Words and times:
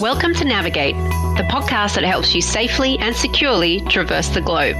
Welcome 0.00 0.32
to 0.36 0.46
Navigate, 0.46 0.94
the 1.36 1.46
podcast 1.50 1.96
that 1.96 2.04
helps 2.04 2.34
you 2.34 2.40
safely 2.40 2.98
and 3.00 3.14
securely 3.14 3.82
traverse 3.82 4.30
the 4.30 4.40
globe. 4.40 4.76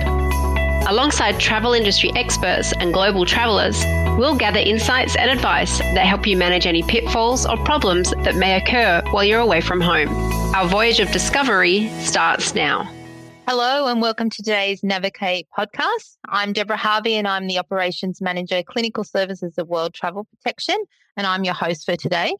Alongside 0.88 1.38
travel 1.38 1.74
industry 1.74 2.10
experts 2.16 2.72
and 2.78 2.90
global 2.94 3.26
travelers, 3.26 3.84
we'll 4.18 4.34
gather 4.34 4.60
insights 4.60 5.16
and 5.16 5.30
advice 5.30 5.76
that 5.80 6.06
help 6.06 6.26
you 6.26 6.38
manage 6.38 6.64
any 6.64 6.82
pitfalls 6.82 7.44
or 7.44 7.58
problems 7.66 8.12
that 8.22 8.36
may 8.36 8.56
occur 8.56 9.02
while 9.10 9.22
you're 9.22 9.40
away 9.40 9.60
from 9.60 9.82
home. 9.82 10.08
Our 10.54 10.66
voyage 10.66 11.00
of 11.00 11.12
discovery 11.12 11.90
starts 12.00 12.54
now. 12.54 12.90
Hello 13.46 13.88
and 13.88 14.00
welcome 14.00 14.30
to 14.30 14.42
today's 14.42 14.82
Navigate 14.82 15.48
podcast. 15.54 16.16
I'm 16.30 16.54
Deborah 16.54 16.78
Harvey 16.78 17.16
and 17.16 17.28
I'm 17.28 17.46
the 17.46 17.58
Operations 17.58 18.22
Manager, 18.22 18.62
Clinical 18.62 19.04
Services 19.04 19.58
of 19.58 19.68
World 19.68 19.92
Travel 19.92 20.26
Protection, 20.34 20.82
and 21.18 21.26
I'm 21.26 21.44
your 21.44 21.52
host 21.52 21.84
for 21.84 21.94
today. 21.94 22.32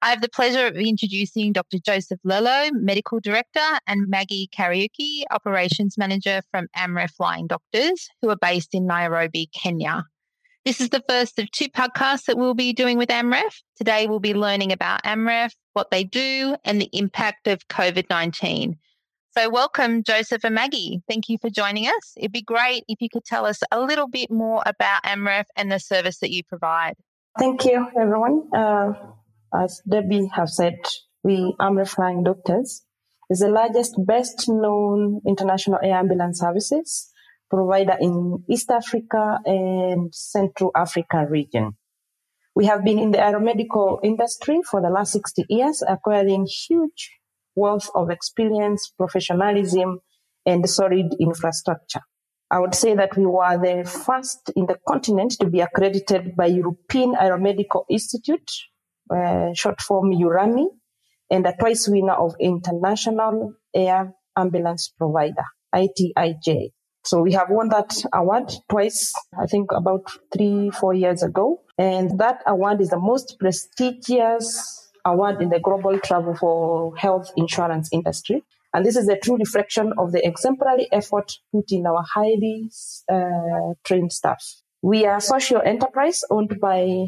I 0.00 0.10
have 0.10 0.20
the 0.20 0.28
pleasure 0.28 0.66
of 0.66 0.76
introducing 0.76 1.52
Dr. 1.52 1.78
Joseph 1.84 2.20
Lello, 2.24 2.70
Medical 2.72 3.18
Director, 3.18 3.80
and 3.88 4.08
Maggie 4.08 4.48
Kariuki, 4.56 5.24
Operations 5.32 5.98
Manager 5.98 6.40
from 6.52 6.68
Amref 6.76 7.10
Flying 7.10 7.48
Doctors, 7.48 8.08
who 8.22 8.30
are 8.30 8.36
based 8.36 8.74
in 8.74 8.86
Nairobi, 8.86 9.48
Kenya. 9.52 10.04
This 10.64 10.80
is 10.80 10.90
the 10.90 11.02
first 11.08 11.40
of 11.40 11.50
two 11.50 11.68
podcasts 11.68 12.26
that 12.26 12.36
we'll 12.36 12.54
be 12.54 12.72
doing 12.72 12.96
with 12.96 13.08
Amref. 13.08 13.62
Today, 13.76 14.06
we'll 14.06 14.20
be 14.20 14.34
learning 14.34 14.70
about 14.70 15.02
Amref, 15.02 15.50
what 15.72 15.90
they 15.90 16.04
do, 16.04 16.54
and 16.64 16.80
the 16.80 16.90
impact 16.92 17.48
of 17.48 17.66
COVID 17.66 18.04
19. 18.08 18.76
So, 19.36 19.50
welcome, 19.50 20.04
Joseph 20.04 20.44
and 20.44 20.54
Maggie. 20.54 21.02
Thank 21.08 21.28
you 21.28 21.38
for 21.38 21.50
joining 21.50 21.86
us. 21.86 22.12
It'd 22.16 22.32
be 22.32 22.42
great 22.42 22.84
if 22.86 23.00
you 23.00 23.08
could 23.12 23.24
tell 23.24 23.46
us 23.46 23.62
a 23.72 23.80
little 23.80 24.08
bit 24.08 24.30
more 24.30 24.62
about 24.64 25.02
Amref 25.02 25.46
and 25.56 25.72
the 25.72 25.80
service 25.80 26.18
that 26.18 26.30
you 26.30 26.44
provide. 26.44 26.94
Thank 27.36 27.64
you, 27.64 27.86
everyone. 27.98 28.48
Uh, 28.54 28.92
as 29.54 29.80
Debbie 29.88 30.30
have 30.34 30.48
said, 30.48 30.78
we 31.22 31.54
Amref 31.60 31.90
Flying 31.90 32.24
Doctors 32.24 32.84
is 33.30 33.40
the 33.40 33.48
largest, 33.48 33.94
best 34.06 34.48
known 34.48 35.20
international 35.26 35.78
air 35.82 35.94
ambulance 35.96 36.40
services 36.40 37.10
provider 37.50 37.96
in 38.00 38.44
East 38.48 38.70
Africa 38.70 39.38
and 39.44 40.14
Central 40.14 40.70
Africa 40.76 41.26
region. 41.28 41.72
We 42.54 42.66
have 42.66 42.84
been 42.84 42.98
in 42.98 43.10
the 43.10 43.18
aeromedical 43.18 44.00
industry 44.02 44.60
for 44.68 44.82
the 44.82 44.90
last 44.90 45.12
60 45.12 45.44
years, 45.48 45.82
acquiring 45.86 46.46
huge 46.46 47.10
wealth 47.54 47.88
of 47.94 48.10
experience, 48.10 48.92
professionalism, 48.96 50.00
and 50.44 50.68
solid 50.68 51.14
infrastructure. 51.20 52.00
I 52.50 52.60
would 52.60 52.74
say 52.74 52.94
that 52.94 53.16
we 53.16 53.26
were 53.26 53.58
the 53.58 53.88
first 53.88 54.50
in 54.56 54.66
the 54.66 54.78
continent 54.88 55.32
to 55.40 55.46
be 55.46 55.60
accredited 55.60 56.34
by 56.34 56.46
European 56.46 57.14
Aeromedical 57.14 57.84
Institute 57.90 58.50
uh, 59.10 59.52
short 59.54 59.80
form 59.80 60.12
EURAMI, 60.12 60.66
and 61.30 61.46
a 61.46 61.54
twice 61.58 61.88
winner 61.88 62.14
of 62.14 62.34
International 62.40 63.54
Air 63.74 64.14
Ambulance 64.36 64.92
Provider, 64.96 65.44
ITIJ. 65.74 66.72
So 67.04 67.22
we 67.22 67.32
have 67.32 67.48
won 67.48 67.68
that 67.70 68.02
award 68.12 68.52
twice, 68.68 69.12
I 69.38 69.46
think 69.46 69.72
about 69.72 70.10
three, 70.32 70.70
four 70.70 70.94
years 70.94 71.22
ago. 71.22 71.62
And 71.78 72.18
that 72.18 72.42
award 72.46 72.80
is 72.80 72.90
the 72.90 72.98
most 72.98 73.36
prestigious 73.38 74.90
award 75.04 75.40
in 75.40 75.48
the 75.48 75.60
global 75.60 75.98
travel 76.00 76.34
for 76.34 76.96
health 76.96 77.30
insurance 77.36 77.88
industry. 77.92 78.44
And 78.74 78.84
this 78.84 78.96
is 78.96 79.08
a 79.08 79.16
true 79.16 79.36
reflection 79.36 79.94
of 79.96 80.12
the 80.12 80.26
exemplary 80.26 80.88
effort 80.92 81.32
put 81.52 81.72
in 81.72 81.86
our 81.86 82.02
highly 82.02 82.68
uh, 83.10 83.74
trained 83.84 84.12
staff. 84.12 84.44
We 84.82 85.06
are 85.06 85.16
a 85.16 85.20
social 85.20 85.62
enterprise 85.64 86.22
owned 86.30 86.60
by 86.60 87.06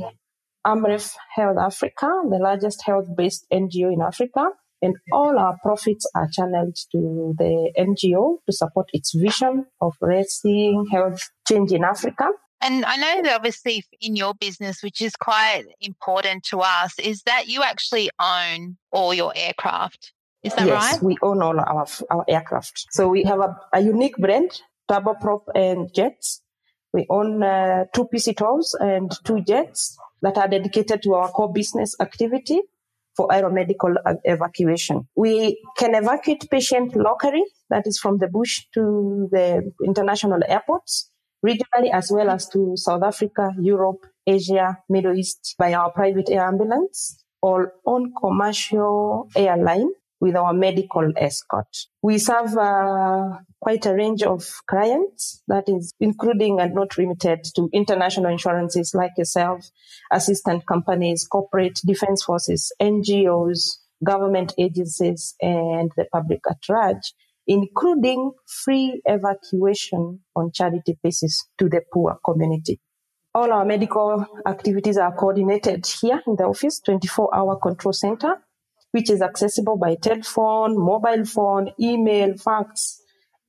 Amref 0.67 1.15
Health 1.35 1.57
Africa, 1.59 2.11
the 2.29 2.39
largest 2.39 2.83
health-based 2.85 3.47
NGO 3.53 3.93
in 3.93 4.03
Africa, 4.03 4.51
and 4.83 4.97
all 5.13 5.39
our 5.39 5.59
profits 5.63 6.07
are 6.15 6.29
channeled 6.33 6.77
to 6.93 7.35
the 7.39 7.73
NGO 7.79 8.39
to 8.47 8.53
support 8.53 8.89
its 8.93 9.15
vision 9.15 9.67
of 9.81 9.95
raising 10.01 10.87
health 10.91 11.21
change 11.47 11.73
in 11.73 11.85
Africa. 11.85 12.29
And 12.63 12.85
I 12.85 12.97
know 12.97 13.23
that 13.23 13.37
obviously 13.37 13.85
in 14.01 14.17
your 14.17 14.35
business, 14.35 14.83
which 14.83 15.01
is 15.01 15.17
quite 15.17 15.65
important 15.81 16.45
to 16.45 16.61
us, 16.61 16.99
is 16.99 17.23
that 17.23 17.49
you 17.49 17.63
actually 17.63 18.11
own 18.21 18.77
all 18.91 19.15
your 19.15 19.33
aircraft. 19.35 20.13
Is 20.43 20.55
that 20.55 20.61
right? 20.61 20.69
yes, 20.69 20.93
right? 20.95 21.03
we 21.03 21.17
own 21.23 21.43
all 21.43 21.59
our, 21.59 21.87
our 22.11 22.25
aircraft. 22.29 22.87
So 22.91 23.09
we 23.09 23.25
have 23.25 23.41
a, 23.41 23.57
a 23.75 23.81
unique 23.81 24.17
brand, 24.17 24.61
turboprop 24.91 25.43
and 25.55 25.93
jets. 25.95 26.43
We 26.93 27.07
own 27.09 27.43
uh, 27.43 27.85
two 27.95 28.09
PC-12s 28.13 28.75
and 28.81 29.11
two 29.25 29.43
jets 29.43 29.97
that 30.23 30.39
are 30.39 30.49
dedicated 30.49 31.03
to 31.03 31.15
our 31.15 31.29
core 31.29 31.53
business 31.53 31.95
activity 32.01 32.61
for 33.17 33.29
aeromedical 33.29 33.95
uh, 34.07 34.15
evacuation. 34.25 35.09
We 35.17 35.61
can 35.79 35.95
evacuate 35.95 36.49
patients 36.51 36.95
locally, 36.95 37.45
that 37.69 37.87
is 37.87 37.99
from 37.99 38.19
the 38.19 38.29
bush 38.29 38.63
to 38.75 39.29
the 39.31 39.71
international 39.85 40.41
airports, 40.47 41.11
regionally 41.45 41.91
as 41.93 42.11
well 42.13 42.31
as 42.31 42.49
to 42.51 42.73
South 42.77 43.03
Africa, 43.03 43.51
Europe, 43.61 44.07
Asia, 44.27 44.79
Middle 44.89 45.17
East 45.17 45.55
by 45.59 45.75
our 45.75 45.91
private 45.93 46.31
air 46.31 46.45
ambulance 46.45 47.25
or 47.43 47.73
on 47.85 48.13
commercial 48.21 49.29
airline 49.35 49.91
with 50.21 50.37
our 50.37 50.53
medical 50.53 51.11
escort. 51.17 51.67
We 52.03 52.19
serve 52.19 52.57
uh, 52.57 53.39
quite 53.61 53.87
a 53.87 53.95
range 53.95 54.23
of 54.23 54.47
clients 54.69 55.43
that 55.49 55.65
is 55.69 55.95
including 55.99 56.61
and 56.61 56.75
not 56.75 56.97
limited 56.99 57.45
to 57.57 57.69
international 57.73 58.31
insurances 58.31 58.95
like 58.95 59.13
yourself, 59.17 59.69
assistant 60.13 60.67
companies, 60.67 61.27
corporate 61.27 61.81
defense 61.85 62.23
forces, 62.23 62.73
NGOs, 62.81 63.79
government 64.05 64.55
agencies, 64.59 65.35
and 65.41 65.91
the 65.97 66.07
public 66.13 66.41
at 66.49 66.59
large, 66.69 67.15
including 67.47 68.33
free 68.47 69.01
evacuation 69.05 70.21
on 70.37 70.53
charity 70.53 70.99
basis 71.03 71.47
to 71.59 71.69
the 71.69 71.83
poor 71.93 72.19
community. 72.25 72.79
All 73.35 73.53
our 73.53 73.65
medical 73.65 74.27
activities 74.47 74.97
are 74.97 75.15
coordinated 75.15 75.87
here 75.87 76.21
in 76.27 76.37
the 76.37 76.45
office, 76.45 76.81
24 76.81 77.35
hour 77.35 77.57
control 77.57 77.93
center 77.93 78.43
which 78.93 79.11
is 79.11 79.23
accessible 79.23 79.77
by 79.77 79.95
telephone, 79.95 80.79
mobile 80.79 81.25
phone, 81.25 81.71
email, 81.81 82.37
fax, 82.37 83.01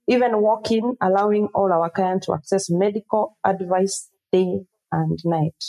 even 0.08 0.42
walk-in, 0.42 0.96
allowing 1.02 1.48
all 1.54 1.72
our 1.72 1.90
clients 1.90 2.28
to 2.28 2.34
access 2.34 2.70
medical 2.70 3.38
advice 3.44 4.10
day 4.32 4.60
and 4.92 5.20
night. 5.26 5.64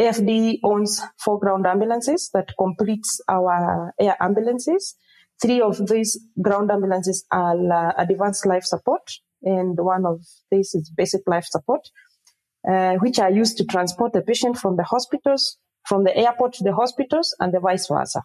AFD 0.00 0.60
owns 0.62 1.02
four 1.18 1.38
ground 1.38 1.66
ambulances 1.66 2.30
that 2.34 2.48
completes 2.58 3.20
our 3.28 3.92
air 4.00 4.16
ambulances. 4.20 4.94
Three 5.40 5.60
of 5.60 5.86
these 5.88 6.18
ground 6.40 6.70
ambulances 6.70 7.24
are 7.30 7.72
uh, 7.72 7.92
advanced 7.96 8.46
life 8.46 8.64
support, 8.64 9.10
and 9.42 9.78
one 9.78 10.04
of 10.04 10.20
these 10.50 10.74
is 10.74 10.90
basic 10.94 11.22
life 11.26 11.46
support, 11.46 11.88
uh, 12.68 12.94
which 12.96 13.18
are 13.18 13.30
used 13.30 13.56
to 13.58 13.64
transport 13.64 14.12
the 14.12 14.22
patient 14.22 14.58
from 14.58 14.76
the 14.76 14.84
hospitals, 14.84 15.58
from 15.86 16.04
the 16.04 16.16
airport 16.16 16.54
to 16.54 16.64
the 16.64 16.74
hospitals, 16.74 17.34
and 17.38 17.52
the 17.52 17.60
vice 17.60 17.86
versa 17.86 18.22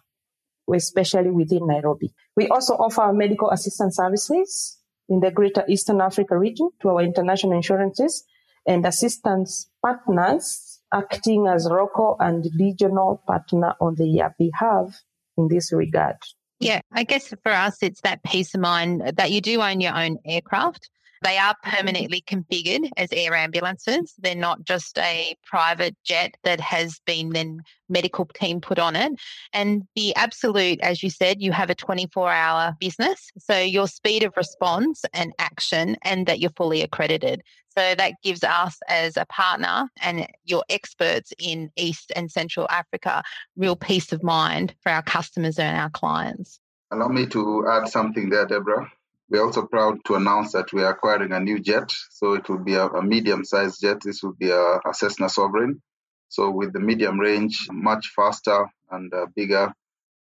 especially 0.74 1.30
within 1.30 1.66
Nairobi. 1.66 2.12
We 2.36 2.48
also 2.48 2.74
offer 2.74 3.12
medical 3.12 3.50
assistance 3.50 3.96
services 3.96 4.78
in 5.08 5.20
the 5.20 5.30
Greater 5.30 5.64
Eastern 5.68 6.00
Africa 6.00 6.38
region 6.38 6.70
to 6.80 6.90
our 6.90 7.02
international 7.02 7.52
insurances 7.52 8.24
and 8.66 8.86
assistance 8.86 9.68
partners 9.82 10.80
acting 10.92 11.46
as 11.46 11.66
local 11.66 12.16
and 12.20 12.46
regional 12.58 13.22
partner 13.26 13.74
on 13.80 13.94
their 13.96 14.34
behalf 14.38 15.02
in 15.36 15.48
this 15.48 15.72
regard. 15.72 16.16
Yeah, 16.60 16.80
I 16.92 17.02
guess 17.02 17.34
for 17.42 17.50
us, 17.50 17.82
it's 17.82 18.02
that 18.02 18.22
peace 18.22 18.54
of 18.54 18.60
mind 18.60 19.02
that 19.16 19.32
you 19.32 19.40
do 19.40 19.60
own 19.60 19.80
your 19.80 19.98
own 19.98 20.18
aircraft 20.24 20.88
they 21.22 21.38
are 21.38 21.54
permanently 21.62 22.22
configured 22.22 22.90
as 22.96 23.08
air 23.12 23.34
ambulances. 23.34 24.14
They're 24.18 24.34
not 24.34 24.64
just 24.64 24.98
a 24.98 25.36
private 25.44 25.96
jet 26.04 26.36
that 26.44 26.60
has 26.60 27.00
been 27.06 27.30
then 27.30 27.62
medical 27.88 28.24
team 28.24 28.60
put 28.60 28.78
on 28.78 28.96
it. 28.96 29.12
And 29.52 29.82
the 29.94 30.14
absolute, 30.16 30.80
as 30.80 31.02
you 31.02 31.10
said, 31.10 31.42
you 31.42 31.52
have 31.52 31.70
a 31.70 31.74
24 31.74 32.30
hour 32.30 32.76
business. 32.80 33.30
So 33.38 33.58
your 33.58 33.86
speed 33.86 34.22
of 34.22 34.34
response 34.36 35.04
and 35.12 35.32
action, 35.38 35.96
and 36.02 36.26
that 36.26 36.40
you're 36.40 36.50
fully 36.50 36.82
accredited. 36.82 37.42
So 37.76 37.94
that 37.94 38.14
gives 38.22 38.44
us 38.44 38.78
as 38.88 39.16
a 39.16 39.24
partner 39.26 39.88
and 40.00 40.26
your 40.44 40.62
experts 40.68 41.32
in 41.38 41.70
East 41.76 42.12
and 42.14 42.30
Central 42.30 42.66
Africa 42.68 43.22
real 43.56 43.76
peace 43.76 44.12
of 44.12 44.22
mind 44.22 44.74
for 44.82 44.92
our 44.92 45.02
customers 45.02 45.58
and 45.58 45.78
our 45.78 45.90
clients. 45.90 46.60
Allow 46.90 47.08
me 47.08 47.26
to 47.28 47.66
add 47.68 47.88
something 47.88 48.28
there, 48.28 48.46
Deborah. 48.46 48.90
We're 49.32 49.46
also 49.46 49.64
proud 49.64 50.04
to 50.08 50.16
announce 50.16 50.52
that 50.52 50.74
we 50.74 50.82
are 50.82 50.90
acquiring 50.90 51.32
a 51.32 51.40
new 51.40 51.58
jet. 51.58 51.90
So 52.10 52.34
it 52.34 52.46
will 52.50 52.58
be 52.58 52.74
a, 52.74 52.84
a 52.84 53.02
medium 53.02 53.46
sized 53.46 53.80
jet. 53.80 54.02
This 54.04 54.22
will 54.22 54.34
be 54.34 54.50
a, 54.50 54.74
a, 54.84 54.92
Cessna 54.92 55.30
Sovereign. 55.30 55.80
So 56.28 56.50
with 56.50 56.74
the 56.74 56.80
medium 56.80 57.18
range, 57.18 57.66
much 57.70 58.08
faster 58.14 58.66
and 58.90 59.10
uh, 59.14 59.24
bigger, 59.34 59.72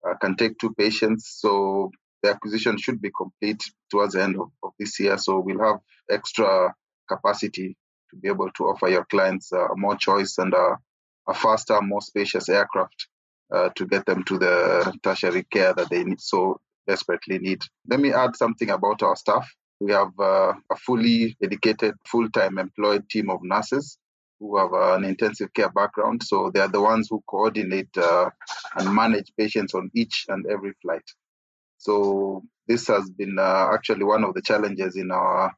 uh, 0.07 0.13
can 0.21 0.35
take 0.35 0.59
two 0.59 0.75
patients. 0.75 1.27
So 1.41 1.89
the 2.21 2.29
acquisition 2.29 2.77
should 2.77 3.01
be 3.01 3.09
complete 3.09 3.63
towards 3.89 4.13
the 4.13 4.21
end 4.21 4.35
of, 4.39 4.51
of 4.61 4.73
this 4.77 4.99
year. 4.99 5.17
So 5.17 5.39
we'll 5.39 5.65
have 5.65 5.79
extra 6.07 6.75
capacity 7.07 7.75
to 8.11 8.15
be 8.15 8.27
able 8.27 8.51
to 8.57 8.65
offer 8.65 8.89
your 8.89 9.05
clients 9.05 9.51
uh, 9.51 9.69
more 9.75 9.95
choice 9.95 10.37
and 10.37 10.53
a 10.53 11.33
faster, 11.33 11.81
more 11.81 12.01
spacious 12.01 12.47
aircraft 12.47 13.07
uh, 13.51 13.69
to 13.75 13.87
get 13.87 14.05
them 14.05 14.23
to 14.25 14.37
the 14.37 14.93
tertiary 15.01 15.45
care 15.51 15.73
that 15.73 15.89
they 15.89 16.03
need, 16.03 16.21
so 16.21 16.59
desperately 16.89 17.37
need. 17.39 17.61
Let 17.89 17.99
me 17.99 18.11
add 18.13 18.35
something 18.35 18.69
about 18.69 19.03
our 19.03 19.15
staff. 19.15 19.47
We 19.79 19.91
have 19.93 20.11
uh, 20.19 20.53
a 20.73 20.75
fully 20.75 21.37
dedicated, 21.41 21.93
full 22.11 22.29
time 22.29 22.57
employed 22.57 23.09
team 23.09 23.29
of 23.29 23.39
nurses 23.43 23.97
who 24.39 24.57
have 24.57 24.73
an 24.73 25.03
intensive 25.03 25.53
care 25.53 25.69
background. 25.69 26.23
So 26.23 26.51
they 26.53 26.61
are 26.61 26.73
the 26.77 26.81
ones 26.81 27.07
who 27.09 27.21
coordinate 27.27 27.95
uh, 27.97 28.29
and 28.75 28.93
manage 28.93 29.31
patients 29.37 29.73
on 29.73 29.89
each 29.93 30.25
and 30.27 30.45
every 30.49 30.73
flight. 30.81 31.07
So 31.77 32.43
this 32.67 32.87
has 32.87 33.09
been 33.09 33.37
uh, 33.39 33.69
actually 33.73 34.03
one 34.03 34.23
of 34.23 34.33
the 34.33 34.41
challenges 34.41 34.95
in 34.95 35.11
our 35.11 35.53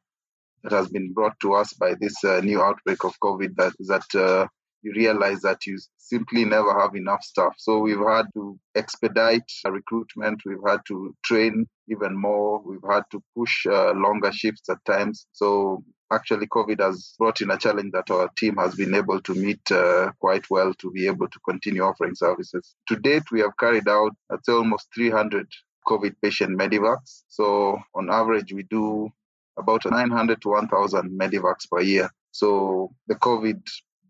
that 0.62 0.72
has 0.72 0.88
been 0.88 1.12
brought 1.12 1.38
to 1.40 1.54
us 1.54 1.72
by 1.72 1.94
this 2.00 2.22
uh, 2.24 2.40
new 2.40 2.62
outbreak 2.62 3.02
of 3.04 3.18
COVID. 3.20 3.56
That 3.56 3.72
that 3.92 4.14
uh, 4.14 4.46
you 4.82 4.92
realize 4.94 5.40
that 5.42 5.66
you 5.66 5.78
simply 5.96 6.44
never 6.44 6.78
have 6.78 6.94
enough 6.94 7.22
staff. 7.22 7.54
So 7.58 7.78
we've 7.78 7.98
had 7.98 8.26
to 8.34 8.58
expedite 8.74 9.50
recruitment. 9.64 10.42
We've 10.44 10.66
had 10.66 10.80
to 10.88 11.14
train 11.24 11.66
even 11.88 12.16
more. 12.16 12.60
We've 12.64 12.90
had 12.90 13.04
to 13.12 13.22
push 13.36 13.66
uh, 13.66 13.92
longer 13.92 14.32
shifts 14.32 14.68
at 14.68 14.84
times. 14.84 15.26
So 15.32 15.84
actually, 16.12 16.46
COVID 16.46 16.80
has 16.80 17.14
brought 17.18 17.40
in 17.40 17.50
a 17.50 17.58
challenge 17.58 17.92
that 17.92 18.10
our 18.10 18.28
team 18.36 18.56
has 18.56 18.74
been 18.74 18.94
able 18.94 19.20
to 19.22 19.34
meet 19.34 19.70
uh, 19.70 20.12
quite 20.20 20.48
well 20.50 20.74
to 20.74 20.90
be 20.90 21.06
able 21.06 21.28
to 21.28 21.38
continue 21.48 21.82
offering 21.82 22.14
services. 22.14 22.74
To 22.88 22.96
date, 22.96 23.30
we 23.30 23.40
have 23.40 23.56
carried 23.58 23.88
out, 23.88 24.12
say, 24.44 24.52
almost 24.52 24.88
300 24.94 25.46
COVID 25.86 26.14
patient 26.22 26.58
medivacs. 26.58 27.22
So 27.28 27.78
on 27.94 28.10
average, 28.10 28.52
we 28.52 28.64
do 28.64 29.10
about 29.56 29.84
900 29.84 30.40
to 30.42 30.48
1,000 30.48 31.18
medivacs 31.18 31.68
per 31.70 31.80
year. 31.80 32.10
So 32.30 32.92
the 33.08 33.14
COVID 33.16 33.60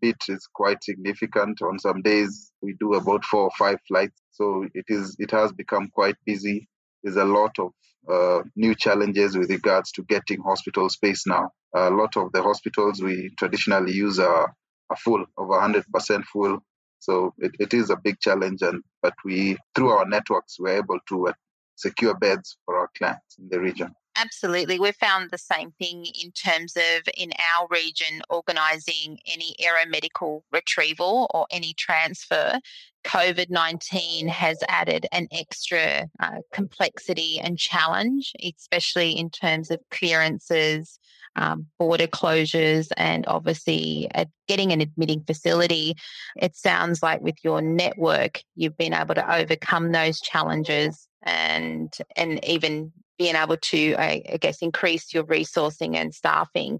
bit 0.03 0.21
is 0.27 0.45
quite 0.53 0.83
significant. 0.83 1.61
On 1.61 1.79
some 1.79 2.01
days, 2.01 2.51
we 2.61 2.75
do 2.77 2.93
about 2.93 3.23
four 3.23 3.43
or 3.43 3.51
five 3.57 3.79
flights. 3.87 4.21
So 4.31 4.67
it 4.73 4.85
is 4.89 5.15
it 5.17 5.31
has 5.31 5.53
become 5.53 5.87
quite 5.87 6.17
busy. 6.25 6.67
There's 7.01 7.15
a 7.15 7.31
lot 7.39 7.55
of 7.57 7.71
uh, 8.11 8.43
new 8.55 8.75
challenges 8.75 9.37
with 9.37 9.49
regards 9.49 9.91
to 9.93 10.03
getting 10.03 10.41
hospital 10.41 10.89
space 10.89 11.25
now. 11.25 11.51
A 11.73 11.89
lot 11.89 12.17
of 12.17 12.33
the 12.33 12.43
hospitals 12.43 13.01
we 13.01 13.31
traditionally 13.39 13.93
use 13.93 14.19
are, 14.19 14.53
are 14.89 14.97
full, 14.97 15.25
over 15.37 15.53
100% 15.53 16.23
full. 16.25 16.59
So 16.99 17.33
it, 17.37 17.51
it 17.59 17.73
is 17.73 17.89
a 17.89 17.97
big 17.97 18.19
challenge, 18.19 18.61
and 18.61 18.83
but 19.01 19.13
we 19.25 19.57
through 19.73 19.89
our 19.89 20.05
networks 20.05 20.59
we're 20.59 20.77
able 20.83 20.99
to 21.09 21.29
uh, 21.29 21.33
secure 21.75 22.13
beds 22.13 22.57
for 22.65 22.77
our 22.77 22.89
clients 22.97 23.37
in 23.39 23.47
the 23.49 23.59
region. 23.59 23.93
Absolutely. 24.15 24.79
We've 24.79 24.95
found 24.95 25.31
the 25.31 25.37
same 25.39 25.71
thing 25.71 26.05
in 26.23 26.31
terms 26.31 26.75
of 26.75 27.09
in 27.17 27.31
our 27.57 27.67
region 27.69 28.21
organising 28.29 29.17
any 29.25 29.55
aeromedical 29.59 30.43
retrieval 30.51 31.29
or 31.33 31.47
any 31.49 31.73
transfer. 31.73 32.59
COVID 33.05 33.49
19 33.49 34.27
has 34.27 34.59
added 34.69 35.07
an 35.11 35.27
extra 35.31 36.07
uh, 36.19 36.37
complexity 36.53 37.39
and 37.39 37.57
challenge, 37.57 38.33
especially 38.41 39.11
in 39.11 39.29
terms 39.29 39.71
of 39.71 39.79
clearances, 39.89 40.99
um, 41.35 41.65
border 41.79 42.07
closures, 42.07 42.89
and 42.95 43.25
obviously 43.27 44.09
getting 44.47 44.71
an 44.71 44.79
admitting 44.79 45.23
facility. 45.23 45.95
It 46.35 46.55
sounds 46.55 47.01
like 47.01 47.21
with 47.21 47.35
your 47.43 47.61
network, 47.61 48.41
you've 48.55 48.77
been 48.77 48.93
able 48.93 49.15
to 49.15 49.35
overcome 49.35 49.91
those 49.91 50.21
challenges 50.21 51.07
and 51.23 51.93
and 52.15 52.43
even 52.45 52.91
being 53.17 53.35
able 53.35 53.57
to, 53.57 53.95
I, 53.95 54.23
I 54.33 54.37
guess, 54.37 54.61
increase 54.61 55.13
your 55.13 55.23
resourcing 55.23 55.95
and 55.95 56.13
staffing 56.13 56.79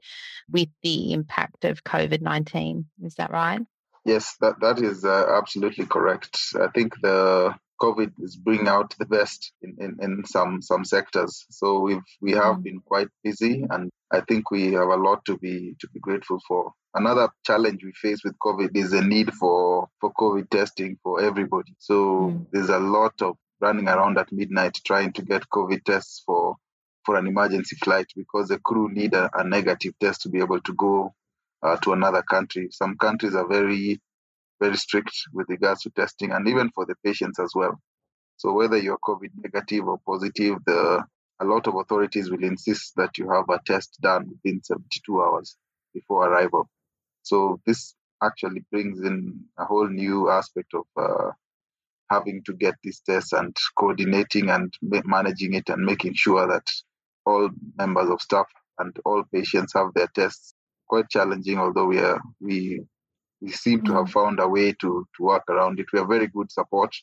with 0.51 0.69
the 0.81 1.13
impact 1.13 1.65
of 1.65 1.83
COVID 1.83 2.21
19. 2.21 2.85
Is 3.03 3.15
that 3.15 3.31
right? 3.31 3.61
Yes, 4.05 4.35
that, 4.41 4.59
that 4.59 4.79
is 4.79 5.05
uh, 5.05 5.37
absolutely 5.37 5.85
correct. 5.85 6.37
I 6.59 6.67
think 6.73 6.93
the 7.01 7.55
COVID 7.81 8.11
is 8.19 8.35
bringing 8.35 8.67
out 8.67 8.95
the 8.99 9.05
best 9.05 9.51
in, 9.61 9.75
in, 9.79 9.97
in 10.01 10.23
some 10.25 10.61
some 10.61 10.85
sectors. 10.85 11.45
So 11.49 11.79
we've 11.79 12.01
we 12.21 12.31
have 12.31 12.57
mm. 12.57 12.63
been 12.63 12.79
quite 12.79 13.09
busy, 13.23 13.65
and 13.69 13.89
I 14.11 14.21
think 14.21 14.51
we 14.51 14.73
have 14.73 14.87
a 14.87 14.95
lot 14.95 15.25
to 15.25 15.37
be 15.37 15.75
to 15.79 15.87
be 15.89 15.99
grateful 15.99 16.39
for. 16.47 16.71
Another 16.93 17.29
challenge 17.45 17.83
we 17.83 17.91
face 17.93 18.23
with 18.23 18.37
COVID 18.39 18.75
is 18.75 18.91
the 18.91 19.01
need 19.01 19.33
for 19.33 19.87
for 19.99 20.13
COVID 20.13 20.49
testing 20.49 20.97
for 21.03 21.21
everybody. 21.21 21.73
So 21.79 21.95
mm. 22.31 22.45
there's 22.51 22.69
a 22.69 22.79
lot 22.79 23.21
of 23.21 23.35
running 23.59 23.87
around 23.87 24.17
at 24.17 24.31
midnight 24.31 24.79
trying 24.85 25.13
to 25.13 25.21
get 25.21 25.49
COVID 25.49 25.83
tests 25.83 26.23
for 26.25 26.55
for 27.05 27.17
an 27.17 27.27
emergency 27.27 27.75
flight 27.75 28.07
because 28.15 28.47
the 28.47 28.59
crew 28.59 28.89
need 28.89 29.13
a, 29.13 29.29
a 29.37 29.43
negative 29.43 29.93
test 29.99 30.21
to 30.21 30.29
be 30.29 30.39
able 30.39 30.61
to 30.61 30.73
go 30.73 31.13
uh, 31.61 31.75
to 31.77 31.91
another 31.91 32.21
country. 32.21 32.69
Some 32.71 32.97
countries 32.97 33.35
are 33.35 33.47
very 33.47 34.01
very 34.59 34.77
strict 34.77 35.13
with 35.33 35.49
regards 35.49 35.81
to 35.81 35.89
testing 35.89 36.31
and 36.31 36.47
even 36.47 36.71
for 36.71 36.85
the 36.85 36.95
patients 37.03 37.39
as 37.39 37.51
well. 37.55 37.79
So 38.37 38.53
whether 38.53 38.77
you're 38.77 38.97
COVID 38.97 39.31
negative 39.35 39.87
or 39.87 39.99
positive, 40.05 40.57
the 40.65 41.03
a 41.39 41.45
lot 41.45 41.67
of 41.67 41.75
authorities 41.75 42.29
will 42.29 42.43
insist 42.43 42.93
that 42.95 43.17
you 43.17 43.29
have 43.29 43.49
a 43.49 43.59
test 43.65 43.97
done 44.01 44.29
within 44.29 44.63
72 44.63 45.21
hours 45.21 45.57
before 45.93 46.27
arrival. 46.27 46.69
So 47.23 47.59
this 47.65 47.95
actually 48.21 48.63
brings 48.71 49.01
in 49.01 49.41
a 49.57 49.65
whole 49.65 49.87
new 49.87 50.29
aspect 50.29 50.73
of 50.73 50.85
uh, 50.95 51.31
having 52.13 52.41
to 52.45 52.53
get 52.53 52.75
these 52.83 53.01
tests 53.09 53.33
and 53.33 53.55
coordinating 53.77 54.49
and 54.49 54.73
managing 55.15 55.53
it 55.53 55.69
and 55.69 55.83
making 55.91 56.13
sure 56.13 56.47
that 56.47 56.67
all 57.25 57.49
members 57.77 58.09
of 58.09 58.21
staff 58.21 58.47
and 58.79 58.95
all 59.05 59.23
patients 59.33 59.73
have 59.73 59.93
their 59.93 60.09
tests. 60.15 60.53
Quite 60.87 61.09
challenging, 61.09 61.57
although 61.57 61.85
we 61.93 61.99
are 61.99 62.21
we 62.39 62.81
we 63.41 63.51
seem 63.51 63.83
to 63.83 63.93
have 63.93 64.05
mm. 64.05 64.11
found 64.11 64.39
a 64.39 64.47
way 64.47 64.73
to 64.81 65.07
to 65.15 65.23
work 65.31 65.43
around 65.49 65.79
it. 65.79 65.87
We 65.91 65.99
have 65.99 66.07
very 66.07 66.27
good 66.27 66.51
support 66.51 66.93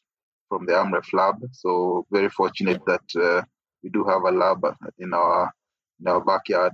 from 0.48 0.66
the 0.66 0.74
AMREF 0.74 1.12
lab, 1.12 1.36
so 1.52 2.06
very 2.10 2.28
fortunate 2.28 2.82
that 2.86 3.06
uh, 3.16 3.42
we 3.82 3.90
do 3.90 4.04
have 4.04 4.22
a 4.22 4.30
lab 4.30 4.62
in 4.98 5.12
our 5.14 5.50
in 6.00 6.08
our 6.08 6.20
backyard 6.20 6.72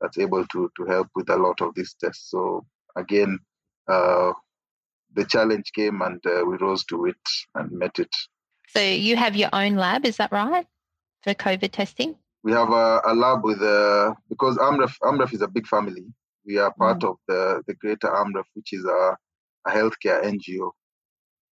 that's 0.00 0.18
able 0.18 0.44
to 0.46 0.70
to 0.76 0.84
help 0.86 1.08
with 1.14 1.28
a 1.30 1.36
lot 1.36 1.60
of 1.60 1.74
these 1.74 1.94
tests. 2.02 2.30
So 2.30 2.64
again, 2.96 3.38
uh, 3.88 4.32
the 5.18 5.24
challenge 5.24 5.72
came 5.74 6.00
and 6.00 6.24
uh, 6.26 6.44
we 6.46 6.56
rose 6.58 6.84
to 6.84 7.06
it 7.06 7.24
and 7.56 7.72
met 7.72 7.98
it. 7.98 8.14
So 8.68 8.80
you 8.80 9.16
have 9.16 9.34
your 9.34 9.50
own 9.52 9.74
lab, 9.74 10.06
is 10.06 10.18
that 10.18 10.30
right, 10.30 10.66
for 11.22 11.34
COVID 11.34 11.72
testing? 11.72 12.14
We 12.44 12.52
have 12.52 12.70
a, 12.70 13.00
a 13.04 13.14
lab 13.14 13.42
with 13.42 13.60
uh, 13.60 14.14
because 14.28 14.56
AMREF 14.58 14.94
AMREF 15.02 15.34
is 15.34 15.42
a 15.42 15.48
big 15.48 15.66
family. 15.66 16.06
We 16.46 16.58
are 16.58 16.72
part 16.72 17.00
mm. 17.00 17.10
of 17.10 17.16
the 17.26 17.62
the 17.66 17.74
greater 17.74 18.08
AMREF, 18.08 18.44
which 18.54 18.72
is 18.72 18.84
a, 18.84 19.16
a 19.66 19.70
healthcare 19.70 20.22
NGO. 20.34 20.70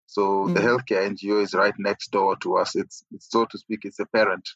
So 0.07 0.23
mm. 0.45 0.55
the 0.55 0.61
healthcare 0.61 1.09
NGO 1.11 1.43
is 1.43 1.55
right 1.55 1.75
next 1.79 2.11
door 2.11 2.37
to 2.43 2.57
us. 2.59 2.77
It's, 2.77 3.03
it's 3.13 3.31
so 3.31 3.47
to 3.47 3.57
speak, 3.57 3.81
it's 3.85 4.01
a 4.01 4.07
parent. 4.07 4.47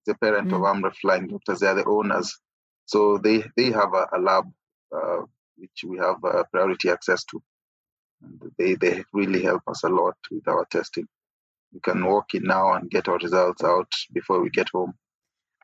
It's 0.00 0.16
a 0.16 0.18
parent 0.18 0.48
mm. 0.48 0.56
of 0.56 0.62
AMREF 0.62 0.96
Flying 0.96 1.28
Doctors. 1.28 1.60
They 1.60 1.68
are 1.68 1.76
the 1.76 1.84
owners. 1.84 2.36
So 2.86 3.18
they 3.18 3.44
they 3.56 3.70
have 3.70 3.94
a, 3.94 4.08
a 4.16 4.18
lab 4.18 4.46
uh, 4.96 5.20
which 5.56 5.84
we 5.86 5.98
have 5.98 6.16
uh, 6.24 6.42
priority 6.52 6.90
access 6.90 7.22
to. 7.26 7.40
And 8.22 8.40
they, 8.58 8.74
they 8.74 9.04
really 9.12 9.42
help 9.42 9.62
us 9.66 9.84
a 9.84 9.88
lot 9.88 10.16
with 10.30 10.46
our 10.48 10.66
testing. 10.70 11.06
We 11.72 11.80
can 11.80 12.04
walk 12.04 12.34
in 12.34 12.44
now 12.44 12.74
and 12.74 12.90
get 12.90 13.08
our 13.08 13.18
results 13.18 13.62
out 13.62 13.92
before 14.12 14.40
we 14.40 14.50
get 14.50 14.68
home. 14.70 14.94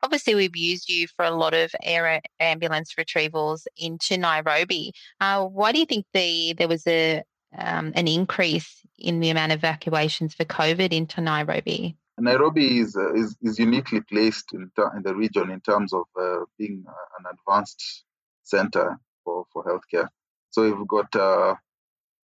Obviously, 0.02 0.34
we've 0.34 0.56
used 0.56 0.90
you 0.90 1.06
for 1.16 1.24
a 1.24 1.30
lot 1.30 1.54
of 1.54 1.74
air 1.82 2.20
ambulance 2.38 2.94
retrievals 2.98 3.62
into 3.76 4.18
Nairobi. 4.18 4.92
Uh, 5.18 5.46
why 5.46 5.72
do 5.72 5.78
you 5.78 5.86
think 5.86 6.04
the 6.12 6.54
there 6.58 6.68
was 6.68 6.86
a 6.86 7.22
um, 7.56 7.92
an 7.94 8.08
increase 8.08 8.84
in 8.98 9.20
the 9.20 9.30
amount 9.30 9.52
of 9.52 9.60
evacuations 9.60 10.34
for 10.34 10.44
COVID 10.44 10.92
into 10.92 11.20
Nairobi? 11.20 11.96
Nairobi 12.18 12.78
is, 12.78 12.96
uh, 12.96 13.12
is, 13.14 13.36
is 13.42 13.58
uniquely 13.58 14.00
placed 14.00 14.52
in, 14.52 14.70
in 14.96 15.02
the 15.02 15.14
region 15.14 15.50
in 15.50 15.60
terms 15.60 15.92
of 15.92 16.04
uh, 16.20 16.44
being 16.58 16.84
an 17.18 17.24
advanced 17.32 18.04
center 18.42 18.98
for, 19.24 19.44
for 19.52 19.64
healthcare. 19.64 20.08
So 20.50 20.62
we've 20.62 20.86
got 20.86 21.14
uh, 21.16 21.54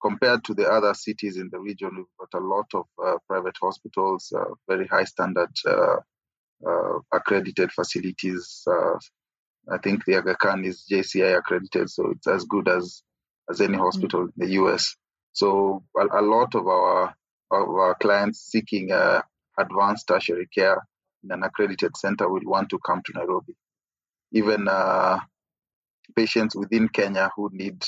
compared 0.02 0.44
to 0.46 0.54
the 0.54 0.68
other 0.68 0.94
cities 0.94 1.38
in 1.38 1.50
the 1.52 1.60
region, 1.60 1.92
we've 1.96 2.06
got 2.20 2.40
a 2.40 2.44
lot 2.44 2.68
of 2.74 2.86
uh, 3.04 3.18
private 3.28 3.56
hospitals, 3.62 4.32
uh, 4.36 4.54
very 4.68 4.88
high 4.88 5.04
standard 5.04 5.52
uh, 5.68 5.98
uh 6.68 7.00
accredited 7.14 7.72
facilities. 7.72 8.64
Uh, 8.68 8.98
I 9.72 9.78
think 9.78 10.06
the 10.06 10.16
Aga 10.16 10.36
Khan 10.36 10.66
is 10.66 10.86
JCI 10.92 11.38
accredited, 11.38 11.90
so 11.90 12.12
it's 12.12 12.28
as 12.28 12.46
good 12.46 12.68
as 12.68 13.02
as 13.50 13.62
any 13.62 13.78
hospital 13.78 14.28
mm-hmm. 14.28 14.42
in 14.42 14.48
the 14.48 14.54
US. 14.64 14.96
So 15.34 15.84
a, 15.98 16.22
a, 16.22 16.24
lot 16.24 16.56
of 16.56 16.68
our 16.68 17.16
of 17.52 17.70
our 17.70 17.96
clients 17.96 18.40
seeking 18.40 18.92
uh, 18.92 19.22
advanced 19.58 20.08
tertiary 20.08 20.48
care 20.54 20.86
in 21.24 21.32
an 21.32 21.44
accredited 21.44 21.96
center 21.98 22.30
will 22.30 22.42
want 22.44 22.70
to 22.70 22.80
come 22.80 23.02
to 23.06 23.14
Nairobi. 23.14 23.56
Even 24.32 24.68
patients 26.16 26.56
within 26.56 26.90
Kenya 26.90 27.30
who 27.36 27.50
need 27.52 27.84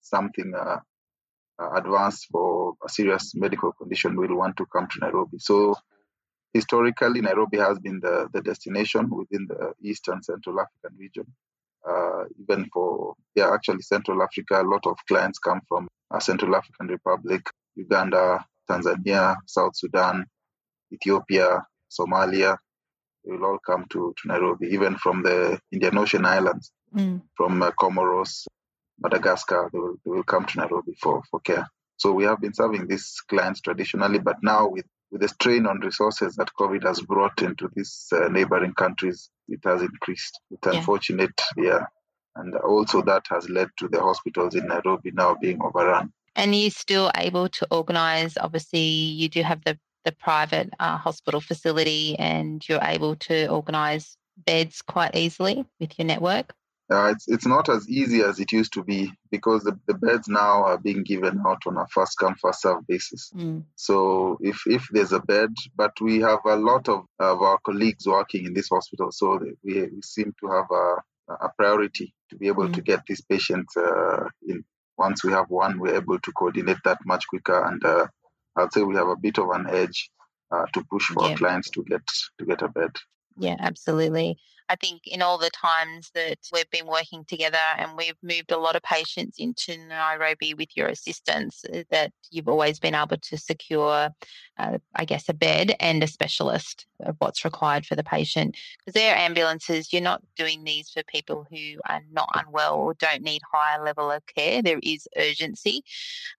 something 0.00 0.52
uh, 0.56 0.78
advanced 1.58 2.26
for 2.30 2.74
a 2.84 2.88
serious 2.88 3.34
medical 3.34 3.72
condition 3.72 4.16
will 4.16 4.36
want 4.36 4.56
to 4.56 4.66
come 4.66 4.88
to 4.88 4.98
Nairobi. 5.00 5.38
So 5.38 5.74
historically, 6.52 7.20
Nairobi 7.20 7.58
has 7.58 7.78
been 7.78 8.00
the, 8.00 8.28
the 8.32 8.42
destination 8.42 9.10
within 9.10 9.46
the 9.48 9.72
Eastern 9.82 10.22
Central 10.22 10.60
African 10.60 10.98
region. 10.98 11.26
Uh, 11.88 12.24
even 12.40 12.68
for, 12.72 13.14
yeah, 13.34 13.52
actually 13.52 13.82
Central 13.82 14.22
Africa, 14.22 14.62
a 14.62 14.66
lot 14.66 14.86
of 14.86 14.96
clients 15.06 15.38
come 15.38 15.60
from 15.68 15.86
uh, 16.10 16.18
Central 16.18 16.56
African 16.56 16.86
Republic, 16.86 17.42
Uganda, 17.76 18.44
Tanzania, 18.68 19.36
South 19.46 19.76
Sudan, 19.76 20.24
Ethiopia, 20.92 21.62
Somalia. 21.90 22.56
They 23.24 23.32
will 23.32 23.44
all 23.44 23.58
come 23.64 23.84
to, 23.90 24.14
to 24.16 24.28
Nairobi, 24.28 24.68
even 24.68 24.96
from 24.96 25.22
the 25.22 25.58
Indian 25.72 25.98
Ocean 25.98 26.24
Islands, 26.24 26.72
mm. 26.94 27.20
from 27.36 27.62
uh, 27.62 27.70
Comoros, 27.78 28.46
Madagascar. 28.98 29.70
They 29.72 29.78
will, 29.78 29.96
they 30.04 30.10
will 30.10 30.22
come 30.24 30.44
to 30.46 30.58
Nairobi 30.58 30.94
for, 31.00 31.22
for 31.30 31.40
care. 31.40 31.66
So 31.96 32.12
we 32.12 32.24
have 32.24 32.40
been 32.40 32.54
serving 32.54 32.86
these 32.86 33.20
clients 33.28 33.60
traditionally, 33.60 34.18
but 34.18 34.36
now 34.42 34.68
with, 34.68 34.86
with 35.10 35.20
the 35.20 35.28
strain 35.28 35.66
on 35.66 35.80
resources 35.80 36.34
that 36.36 36.50
COVID 36.58 36.82
has 36.84 37.00
brought 37.00 37.40
into 37.42 37.70
these 37.74 38.08
uh, 38.12 38.28
neighboring 38.28 38.74
countries, 38.74 39.30
it 39.48 39.60
has 39.64 39.80
increased. 39.80 40.40
It's 40.50 40.66
yeah. 40.66 40.78
unfortunate, 40.78 41.40
yeah. 41.56 41.84
And 42.36 42.54
also 42.56 43.00
that 43.02 43.26
has 43.30 43.48
led 43.48 43.68
to 43.78 43.88
the 43.88 44.00
hospitals 44.00 44.56
in 44.56 44.66
Nairobi 44.66 45.12
now 45.12 45.36
being 45.40 45.62
overrun. 45.62 46.12
And 46.34 46.54
you're 46.54 46.70
still 46.70 47.12
able 47.16 47.48
to 47.48 47.66
organise, 47.70 48.36
obviously, 48.36 48.80
you 48.80 49.28
do 49.28 49.42
have 49.42 49.62
the, 49.64 49.78
the 50.04 50.10
private 50.10 50.70
uh, 50.80 50.96
hospital 50.96 51.40
facility 51.40 52.18
and 52.18 52.60
you're 52.68 52.82
able 52.82 53.14
to 53.16 53.46
organise 53.46 54.16
beds 54.36 54.82
quite 54.82 55.14
easily 55.14 55.64
with 55.78 55.96
your 55.96 56.06
network? 56.06 56.52
Uh, 56.92 57.12
it's 57.12 57.26
it's 57.28 57.46
not 57.46 57.70
as 57.70 57.88
easy 57.88 58.20
as 58.20 58.38
it 58.38 58.52
used 58.52 58.74
to 58.74 58.84
be 58.84 59.10
because 59.30 59.64
the, 59.64 59.78
the 59.86 59.94
beds 59.94 60.28
now 60.28 60.64
are 60.64 60.76
being 60.76 61.02
given 61.02 61.40
out 61.46 61.62
on 61.66 61.78
a 61.78 61.86
first 61.86 62.18
come 62.18 62.34
first 62.34 62.60
serve 62.60 62.86
basis. 62.86 63.32
Mm. 63.34 63.64
So 63.74 64.36
if 64.42 64.60
if 64.66 64.86
there's 64.90 65.12
a 65.12 65.20
bed, 65.20 65.48
but 65.74 65.92
we 66.02 66.20
have 66.20 66.40
a 66.44 66.56
lot 66.56 66.88
of, 66.90 67.06
of 67.18 67.40
our 67.40 67.58
colleagues 67.64 68.06
working 68.06 68.44
in 68.44 68.52
this 68.52 68.68
hospital, 68.68 69.12
so 69.12 69.40
we, 69.62 69.82
we 69.82 70.02
seem 70.02 70.34
to 70.40 70.50
have 70.50 70.66
a, 70.70 71.36
a 71.46 71.48
priority 71.56 72.12
to 72.30 72.36
be 72.36 72.48
able 72.48 72.68
mm. 72.68 72.74
to 72.74 72.82
get 72.82 73.00
these 73.08 73.22
patients 73.22 73.74
uh, 73.76 74.28
in. 74.46 74.62
Once 74.96 75.24
we 75.24 75.32
have 75.32 75.46
one, 75.48 75.80
we're 75.80 75.96
able 75.96 76.20
to 76.20 76.32
coordinate 76.32 76.78
that 76.84 76.98
much 77.04 77.26
quicker, 77.26 77.64
and 77.64 77.84
uh, 77.84 78.06
I'd 78.56 78.72
say 78.72 78.82
we 78.82 78.94
have 78.94 79.08
a 79.08 79.16
bit 79.16 79.38
of 79.38 79.48
an 79.50 79.66
edge 79.68 80.10
uh, 80.52 80.66
to 80.72 80.84
push 80.88 81.06
for 81.06 81.24
yeah. 81.24 81.30
our 81.30 81.36
clients 81.36 81.70
to 81.70 81.82
get 81.82 82.02
to 82.38 82.44
get 82.44 82.62
a 82.62 82.68
bed. 82.68 82.90
Yeah, 83.36 83.56
absolutely. 83.58 84.38
I 84.68 84.76
think 84.76 85.06
in 85.06 85.20
all 85.20 85.38
the 85.38 85.50
times 85.50 86.10
that 86.14 86.38
we've 86.52 86.70
been 86.70 86.86
working 86.86 87.24
together 87.26 87.58
and 87.76 87.96
we've 87.96 88.16
moved 88.22 88.50
a 88.50 88.58
lot 88.58 88.76
of 88.76 88.82
patients 88.82 89.38
into 89.38 89.76
Nairobi 89.86 90.54
with 90.54 90.76
your 90.76 90.88
assistance, 90.88 91.64
uh, 91.72 91.82
that 91.90 92.12
you've 92.30 92.48
always 92.48 92.78
been 92.78 92.94
able 92.94 93.18
to 93.18 93.36
secure, 93.36 94.10
uh, 94.58 94.78
I 94.94 95.04
guess, 95.04 95.28
a 95.28 95.34
bed 95.34 95.74
and 95.80 96.02
a 96.02 96.06
specialist 96.06 96.86
of 97.00 97.16
what's 97.18 97.44
required 97.44 97.84
for 97.84 97.94
the 97.94 98.04
patient. 98.04 98.56
Because 98.78 98.94
they're 98.94 99.16
ambulances, 99.16 99.92
you're 99.92 100.00
not 100.00 100.22
doing 100.36 100.64
these 100.64 100.88
for 100.90 101.02
people 101.04 101.46
who 101.50 101.80
are 101.88 102.00
not 102.10 102.30
unwell 102.34 102.76
or 102.76 102.94
don't 102.94 103.22
need 103.22 103.42
higher 103.52 103.84
level 103.84 104.10
of 104.10 104.24
care. 104.26 104.62
There 104.62 104.80
is 104.82 105.06
urgency 105.16 105.82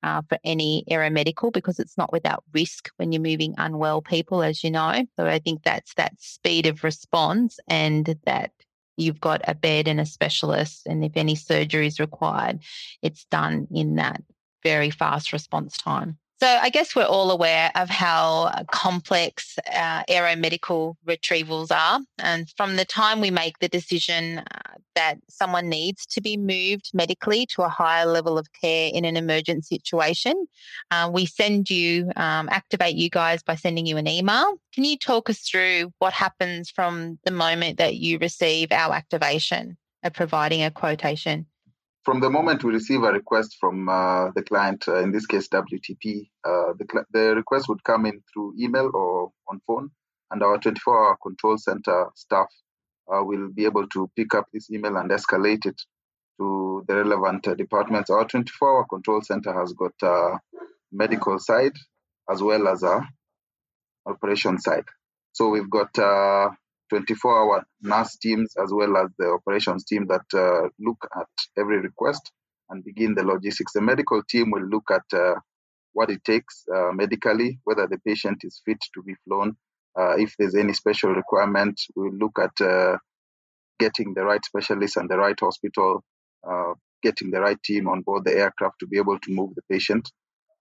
uh, 0.01 0.23
for 0.27 0.39
any 0.43 0.83
aeromedical 0.89 1.53
because 1.53 1.79
it's 1.79 1.97
not 1.97 2.11
without 2.11 2.43
risk 2.53 2.89
when 2.97 3.11
you're 3.11 3.21
moving 3.21 3.53
unwell 3.57 4.01
people, 4.01 4.41
as 4.41 4.63
you 4.63 4.71
know. 4.71 5.05
So 5.15 5.27
I 5.27 5.39
think 5.39 5.63
that's 5.63 5.93
that 5.95 6.13
speed 6.19 6.65
of 6.65 6.83
response 6.83 7.59
and 7.67 8.14
that 8.25 8.51
you've 8.97 9.19
got 9.19 9.41
a 9.47 9.55
bed 9.55 9.87
and 9.87 9.99
a 9.99 10.05
specialist, 10.05 10.85
and 10.85 11.03
if 11.03 11.13
any 11.15 11.35
surgery 11.35 11.87
is 11.87 11.99
required, 11.99 12.59
it's 13.01 13.25
done 13.25 13.67
in 13.73 13.95
that 13.95 14.21
very 14.63 14.89
fast 14.89 15.33
response 15.33 15.77
time. 15.77 16.17
So 16.41 16.47
I 16.47 16.69
guess 16.69 16.95
we're 16.95 17.05
all 17.05 17.31
aware 17.31 17.71
of 17.75 17.89
how 17.89 18.51
uh, 18.53 18.65
complex 18.69 19.57
uh, 19.73 20.03
aeromedical 20.09 20.95
retrievals 21.07 21.71
are. 21.71 22.01
And 22.19 22.49
from 22.57 22.75
the 22.75 22.83
time 22.83 23.21
we 23.21 23.31
make 23.31 23.59
the 23.59 23.69
decision 23.69 24.39
uh, 24.39 24.43
that 24.95 25.17
someone 25.29 25.69
needs 25.69 26.05
to 26.07 26.21
be 26.21 26.35
moved 26.35 26.91
medically 26.93 27.45
to 27.47 27.61
a 27.61 27.69
higher 27.69 28.05
level 28.05 28.37
of 28.37 28.51
care 28.51 28.91
in 28.93 29.05
an 29.05 29.15
emergency 29.15 29.79
situation, 29.79 30.45
uh, 30.91 31.09
we 31.11 31.25
send 31.25 31.69
you, 31.69 32.11
um, 32.17 32.49
activate 32.49 32.97
you 32.97 33.09
guys 33.09 33.41
by 33.41 33.55
sending 33.55 33.85
you 33.85 33.95
an 33.95 34.07
email. 34.07 34.57
Can 34.73 34.83
you 34.83 34.97
talk 34.97 35.29
us 35.29 35.39
through 35.39 35.93
what 35.99 36.11
happens 36.11 36.69
from 36.69 37.17
the 37.23 37.31
moment 37.31 37.77
that 37.77 37.95
you 37.95 38.17
receive 38.19 38.73
our 38.73 38.93
activation 38.93 39.77
of 40.03 40.11
providing 40.11 40.63
a 40.63 40.71
quotation? 40.71 41.45
From 42.05 42.19
the 42.19 42.29
moment 42.29 42.63
we 42.63 42.71
receive 42.71 43.01
a 43.03 43.11
request 43.11 43.57
from 43.59 43.89
uh, 43.89 44.29
the 44.35 44.43
client, 44.43 44.87
uh, 44.87 44.99
in 44.99 45.11
this 45.11 45.25
case 45.25 45.47
WTP, 45.49 46.29
uh, 46.45 46.73
the, 46.77 46.85
cl- 46.89 47.05
the 47.11 47.35
request 47.35 47.67
would 47.67 47.83
come 47.83 48.05
in 48.05 48.21
through 48.31 48.53
email 48.59 48.91
or 48.93 49.31
on 49.49 49.59
phone, 49.65 49.89
and 50.29 50.43
our 50.43 50.59
24-hour 50.59 51.17
control 51.21 51.57
center 51.57 52.05
staff 52.15 52.47
uh, 53.11 53.23
will 53.23 53.49
be 53.49 53.65
able 53.65 53.87
to 53.87 54.09
pick 54.15 54.35
up 54.35 54.45
this 54.53 54.69
email 54.69 54.95
and 54.97 55.09
escalate 55.09 55.65
it 55.65 55.81
to 56.39 56.85
the 56.87 56.95
relevant 56.95 57.47
uh, 57.47 57.55
departments. 57.55 58.11
Our 58.11 58.25
24-hour 58.25 58.85
control 58.87 59.21
center 59.21 59.59
has 59.59 59.73
got 59.73 59.93
a 60.03 60.39
medical 60.91 61.39
side 61.39 61.73
as 62.29 62.41
well 62.41 62.67
as 62.67 62.83
a 62.83 63.01
operation 64.05 64.59
side. 64.59 64.85
So 65.31 65.49
we've 65.49 65.69
got 65.69 65.97
uh, 65.97 66.49
24 66.89 67.39
hour 67.39 67.65
nurse 67.81 68.15
teams 68.17 68.53
as 68.61 68.71
well 68.71 68.97
as 68.97 69.09
the 69.17 69.27
operations 69.27 69.85
team 69.85 70.07
that 70.07 70.25
uh, 70.33 70.69
look 70.79 71.07
at 71.15 71.27
every 71.57 71.79
request 71.79 72.31
and 72.69 72.83
begin 72.83 73.15
the 73.15 73.23
logistics. 73.23 73.73
The 73.73 73.81
medical 73.81 74.21
team 74.23 74.51
will 74.51 74.65
look 74.65 74.89
at 74.91 75.17
uh, 75.17 75.35
what 75.93 76.09
it 76.09 76.23
takes 76.23 76.65
uh, 76.73 76.91
medically, 76.91 77.59
whether 77.63 77.87
the 77.87 77.97
patient 77.99 78.39
is 78.43 78.61
fit 78.65 78.77
to 78.93 79.03
be 79.03 79.15
flown. 79.25 79.55
Uh, 79.97 80.15
if 80.17 80.35
there's 80.37 80.55
any 80.55 80.73
special 80.73 81.11
requirement, 81.11 81.79
we'll 81.95 82.13
look 82.13 82.37
at 82.39 82.65
uh, 82.65 82.97
getting 83.79 84.13
the 84.13 84.23
right 84.23 84.43
specialist 84.43 84.97
and 84.97 85.09
the 85.09 85.17
right 85.17 85.39
hospital, 85.39 86.03
uh, 86.47 86.73
getting 87.01 87.31
the 87.31 87.39
right 87.39 87.61
team 87.63 87.87
on 87.87 88.01
board 88.01 88.25
the 88.25 88.33
aircraft 88.33 88.79
to 88.79 88.87
be 88.87 88.97
able 88.97 89.19
to 89.19 89.31
move 89.31 89.55
the 89.55 89.61
patient. 89.69 90.11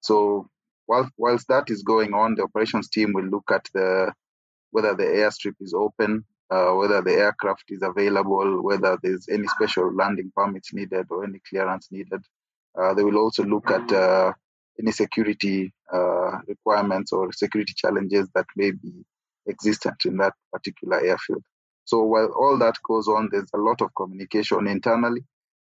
So 0.00 0.48
whilst 0.86 1.48
that 1.48 1.70
is 1.70 1.82
going 1.82 2.14
on, 2.14 2.34
the 2.34 2.42
operations 2.44 2.88
team 2.88 3.12
will 3.12 3.24
look 3.24 3.50
at 3.50 3.68
the 3.74 4.12
whether 4.74 4.92
the 4.96 5.04
airstrip 5.04 5.54
is 5.60 5.72
open, 5.72 6.24
uh, 6.50 6.72
whether 6.72 7.00
the 7.00 7.12
aircraft 7.12 7.62
is 7.68 7.80
available, 7.80 8.60
whether 8.60 8.98
there's 9.00 9.28
any 9.28 9.46
special 9.46 9.94
landing 9.94 10.32
permits 10.34 10.74
needed 10.74 11.06
or 11.10 11.22
any 11.22 11.40
clearance 11.48 11.92
needed. 11.92 12.20
Uh, 12.76 12.92
they 12.92 13.04
will 13.04 13.18
also 13.18 13.44
look 13.44 13.70
at 13.70 13.92
uh, 13.92 14.32
any 14.80 14.90
security 14.90 15.72
uh, 15.92 16.38
requirements 16.48 17.12
or 17.12 17.32
security 17.32 17.72
challenges 17.76 18.26
that 18.34 18.46
may 18.56 18.72
be 18.72 19.04
existent 19.48 19.94
in 20.06 20.16
that 20.16 20.32
particular 20.52 21.00
airfield. 21.00 21.44
So 21.84 22.02
while 22.02 22.32
all 22.36 22.58
that 22.58 22.74
goes 22.82 23.06
on, 23.06 23.28
there's 23.30 23.50
a 23.54 23.58
lot 23.58 23.80
of 23.80 23.94
communication 23.94 24.66
internally 24.66 25.22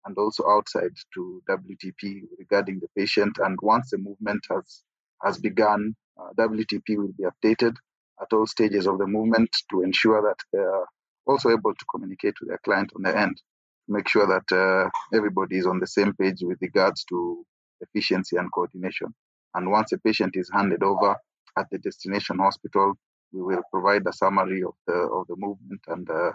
and 0.06 0.16
also 0.16 0.48
outside 0.48 0.94
to 1.16 1.42
WTP 1.50 2.22
regarding 2.38 2.80
the 2.82 2.88
patient. 2.96 3.40
And 3.40 3.58
once 3.64 3.90
the 3.90 3.98
movement 3.98 4.46
has 4.52 4.84
has 5.24 5.40
begun, 5.40 5.96
uh, 6.20 6.34
WTP 6.38 6.98
will 6.98 7.14
be 7.18 7.24
updated 7.24 7.78
at 8.22 8.34
all 8.34 8.48
stages 8.48 8.88
of 8.88 8.98
the 9.00 9.08
movement 9.08 9.50
to 9.72 9.84
ensure 9.84 10.22
that 10.22 10.38
they 10.54 10.60
are 10.60 10.86
also 11.28 11.50
able 11.50 11.74
to 11.74 11.86
communicate 11.92 12.36
with 12.40 12.50
their 12.50 12.60
client 12.64 12.92
on 12.96 13.04
the 13.04 13.18
end 13.18 13.42
make 13.88 14.08
sure 14.08 14.28
that 14.28 14.56
uh, 14.56 14.90
everybody 15.16 15.58
is 15.58 15.68
on 15.68 15.80
the 15.80 15.88
same 15.88 16.14
page 16.14 16.40
with 16.42 16.58
regards 16.62 17.04
to 17.06 17.46
efficiency 17.82 18.38
and 18.38 18.52
coordination. 18.52 19.14
And 19.54 19.70
once 19.70 19.92
a 19.92 19.98
patient 19.98 20.36
is 20.36 20.50
handed 20.54 20.84
over 20.84 21.16
at 21.58 21.68
the 21.72 21.78
destination 21.78 22.40
hospital, 22.40 22.94
we 23.34 23.42
will 23.42 23.64
provide 23.72 24.04
a 24.08 24.14
summary 24.14 24.64
of 24.64 24.74
the 24.88 24.94
of 24.94 25.28
the 25.28 25.36
movement 25.38 25.82
and 25.88 26.10
uh, 26.10 26.32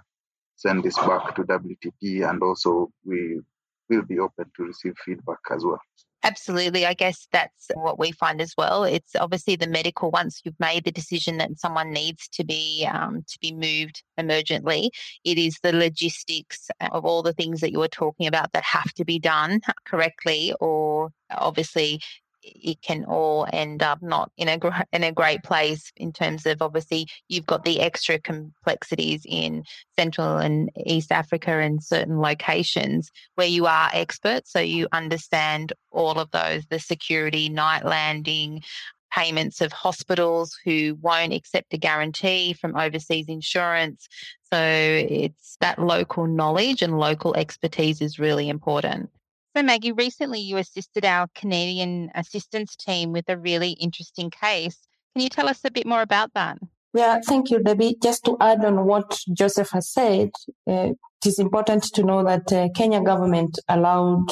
send 0.57 0.85
this 0.85 0.97
back 0.97 1.35
to 1.37 1.43
WTP, 1.43 2.29
and 2.29 2.43
also 2.43 2.91
we 3.05 3.41
will 3.89 4.03
be 4.03 4.19
open 4.19 4.51
to 4.57 4.65
receive 4.65 4.95
feedback 5.05 5.39
as 5.51 5.65
well. 5.65 5.81
Absolutely. 6.27 6.85
I 6.85 6.95
guess 6.95 7.29
that's 7.31 7.71
what 7.75 8.01
we 8.01 8.11
find 8.11 8.41
as 8.41 8.53
well. 8.59 8.83
It's 8.83 9.15
obviously 9.15 9.55
the 9.55 9.69
medical. 9.69 10.11
Once 10.11 10.41
you've 10.45 10.59
made 10.59 10.85
the 10.85 10.91
decision 10.91 11.39
that 11.39 11.57
someone 11.59 11.93
needs 11.93 12.29
to 12.31 12.45
be 12.45 12.89
um, 12.93 13.25
to 13.29 13.39
be 13.41 13.53
moved 13.53 14.03
emergently, 14.19 14.91
it 15.25 15.39
is 15.39 15.57
the 15.63 15.73
logistics 15.73 16.69
of 16.93 17.05
all 17.05 17.23
the 17.23 17.33
things 17.33 17.61
that 17.61 17.71
you 17.71 17.79
were 17.79 17.87
talking 17.87 18.27
about 18.27 18.53
that 18.53 18.65
have 18.65 18.93
to 18.95 19.05
be 19.05 19.21
done 19.21 19.61
correctly, 19.85 20.53
or 20.59 21.11
obviously 21.31 22.01
it 22.47 22.81
can 22.83 23.05
all 23.05 23.47
end 23.53 23.83
up 23.83 24.03
not 24.03 24.31
in 24.37 24.49
a 24.49 24.87
in 24.93 25.03
a 25.03 25.13
great 25.13 25.43
place 25.43 25.93
in 25.97 26.13
terms 26.13 26.47
of 26.47 26.63
obviously 26.63 27.07
you've 27.29 27.47
got 27.47 27.65
the 27.65 27.81
extra 27.81 28.19
complexities 28.19 29.23
in 29.29 29.65
Central 29.99 30.39
and 30.39 30.71
East 30.85 31.13
Africa 31.13 31.51
and 31.51 31.83
certain 31.83 32.21
locations 32.21 33.11
where 33.35 33.47
you 33.47 33.67
are 33.67 33.91
experts, 33.93 34.53
so 34.53 34.61
you 34.61 34.89
understand 34.93 35.73
all 35.91 36.19
of 36.19 36.31
those 36.31 36.65
the 36.67 36.79
security, 36.79 37.49
night 37.49 37.85
landing, 37.85 38.63
payments 39.13 39.61
of 39.61 39.73
hospitals 39.73 40.57
who 40.65 40.99
won't 41.01 41.33
accept 41.33 41.73
a 41.73 41.79
guarantee 41.79 42.53
from 42.53 42.77
overseas 42.77 43.29
insurance. 43.29 44.09
So 44.53 44.59
it's 44.61 45.57
that 45.61 45.79
local 45.79 46.27
knowledge 46.27 46.83
and 46.83 46.99
local 46.99 47.35
expertise 47.35 48.01
is 48.01 48.19
really 48.19 48.49
important. 48.49 49.11
So, 49.57 49.63
Maggie, 49.63 49.93
recently 49.93 50.41
you 50.41 50.59
assisted 50.59 51.07
our 51.07 51.29
Canadian 51.35 52.11
assistance 52.15 52.77
team 52.77 53.13
with 53.13 53.27
a 53.31 53.39
really 53.39 53.71
interesting 53.71 54.29
case. 54.29 54.77
Can 55.15 55.23
you 55.23 55.31
tell 55.31 55.49
us 55.49 55.61
a 55.65 55.71
bit 55.71 55.87
more 55.87 56.03
about 56.03 56.35
that? 56.35 56.59
Yeah, 56.93 57.21
thank 57.27 57.51
you, 57.51 57.63
Debbie. 57.63 57.97
Just 58.03 58.27
to 58.27 58.37
add 58.39 58.63
on 58.67 58.85
what 58.85 59.19
Joseph 59.33 59.71
has 59.71 59.91
said, 59.91 60.29
uh, 60.69 60.93
it 60.93 61.25
is 61.25 61.39
important 61.39 61.85
to 61.95 62.03
know 62.03 62.23
that 62.23 62.53
uh, 62.53 62.69
Kenya 62.77 63.01
government 63.01 63.59
allowed 63.67 64.27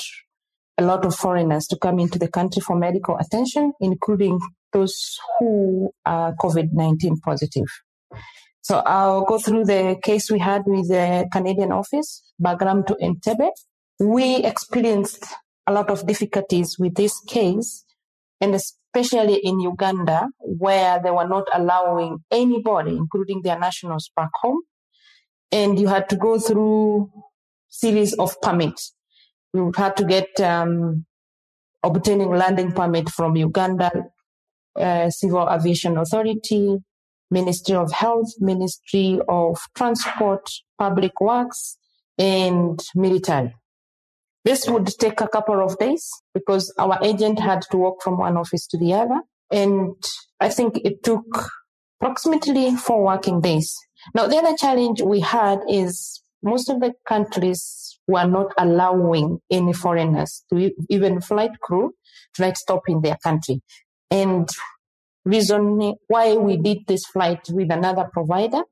a 0.76 0.84
lot 0.84 1.06
of 1.06 1.14
foreigners 1.14 1.66
to 1.68 1.78
come 1.78 1.98
into 1.98 2.18
the 2.18 2.28
country 2.28 2.60
for 2.60 2.76
medical 2.76 3.16
attention, 3.16 3.72
including 3.80 4.38
those 4.74 5.18
who 5.38 5.90
are 6.04 6.34
COVID 6.34 6.74
19 6.74 7.20
positive. 7.20 7.68
So 8.60 8.82
I'll 8.84 9.24
go 9.24 9.38
through 9.38 9.64
the 9.64 9.96
case 10.04 10.30
we 10.30 10.40
had 10.40 10.64
with 10.66 10.88
the 10.88 11.26
Canadian 11.32 11.72
office, 11.72 12.30
Bagram 12.38 12.86
to 12.88 12.94
Entebbe. 13.00 13.48
We 13.98 14.36
experienced 14.36 15.24
a 15.66 15.72
lot 15.72 15.90
of 15.90 16.06
difficulties 16.06 16.78
with 16.78 16.94
this 16.94 17.18
case, 17.20 17.84
and 18.40 18.54
especially 18.54 19.36
in 19.36 19.60
Uganda, 19.60 20.28
where 20.38 21.00
they 21.02 21.10
were 21.10 21.28
not 21.28 21.44
allowing 21.54 22.18
anybody, 22.30 22.96
including 22.96 23.42
their 23.42 23.58
nationals, 23.58 24.10
back 24.16 24.30
home. 24.42 24.60
And 25.52 25.78
you 25.78 25.86
had 25.86 26.08
to 26.08 26.16
go 26.16 26.38
through 26.38 27.10
series 27.68 28.14
of 28.14 28.40
permits. 28.40 28.94
You 29.52 29.72
had 29.76 29.96
to 29.96 30.04
get 30.04 30.28
um, 30.40 31.06
obtaining 31.82 32.30
landing 32.30 32.72
permit 32.72 33.08
from 33.08 33.36
Uganda 33.36 33.90
uh, 34.76 35.10
Civil 35.10 35.48
Aviation 35.48 35.96
Authority, 35.96 36.78
Ministry 37.30 37.76
of 37.76 37.92
Health, 37.92 38.32
Ministry 38.40 39.20
of 39.28 39.58
Transport, 39.76 40.50
Public 40.78 41.12
Works, 41.20 41.78
and 42.18 42.80
military. 42.94 43.54
This 44.44 44.68
would 44.68 44.86
take 44.98 45.20
a 45.20 45.28
couple 45.28 45.64
of 45.64 45.78
days 45.78 46.06
because 46.34 46.72
our 46.78 46.98
agent 47.02 47.40
had 47.40 47.62
to 47.70 47.78
walk 47.78 48.02
from 48.02 48.18
one 48.18 48.36
office 48.36 48.66
to 48.68 48.78
the 48.78 48.92
other. 48.92 49.20
And 49.50 49.94
I 50.38 50.50
think 50.50 50.80
it 50.84 51.02
took 51.02 51.24
approximately 52.00 52.76
four 52.76 53.04
working 53.04 53.40
days. 53.40 53.74
Now, 54.14 54.26
the 54.26 54.36
other 54.36 54.54
challenge 54.58 55.00
we 55.00 55.20
had 55.20 55.60
is 55.68 56.22
most 56.42 56.68
of 56.68 56.80
the 56.80 56.92
countries 57.08 57.98
were 58.06 58.26
not 58.26 58.52
allowing 58.58 59.38
any 59.50 59.72
foreigners 59.72 60.44
to 60.52 60.70
even 60.90 61.22
flight 61.22 61.58
crew 61.62 61.94
to 62.34 62.42
like 62.42 62.58
stop 62.58 62.82
in 62.86 63.00
their 63.00 63.16
country. 63.22 63.62
And 64.10 64.46
reason 65.24 65.94
why 66.08 66.34
we 66.34 66.58
did 66.58 66.78
this 66.86 67.06
flight 67.06 67.40
with 67.50 67.72
another 67.72 68.08
provider. 68.12 68.62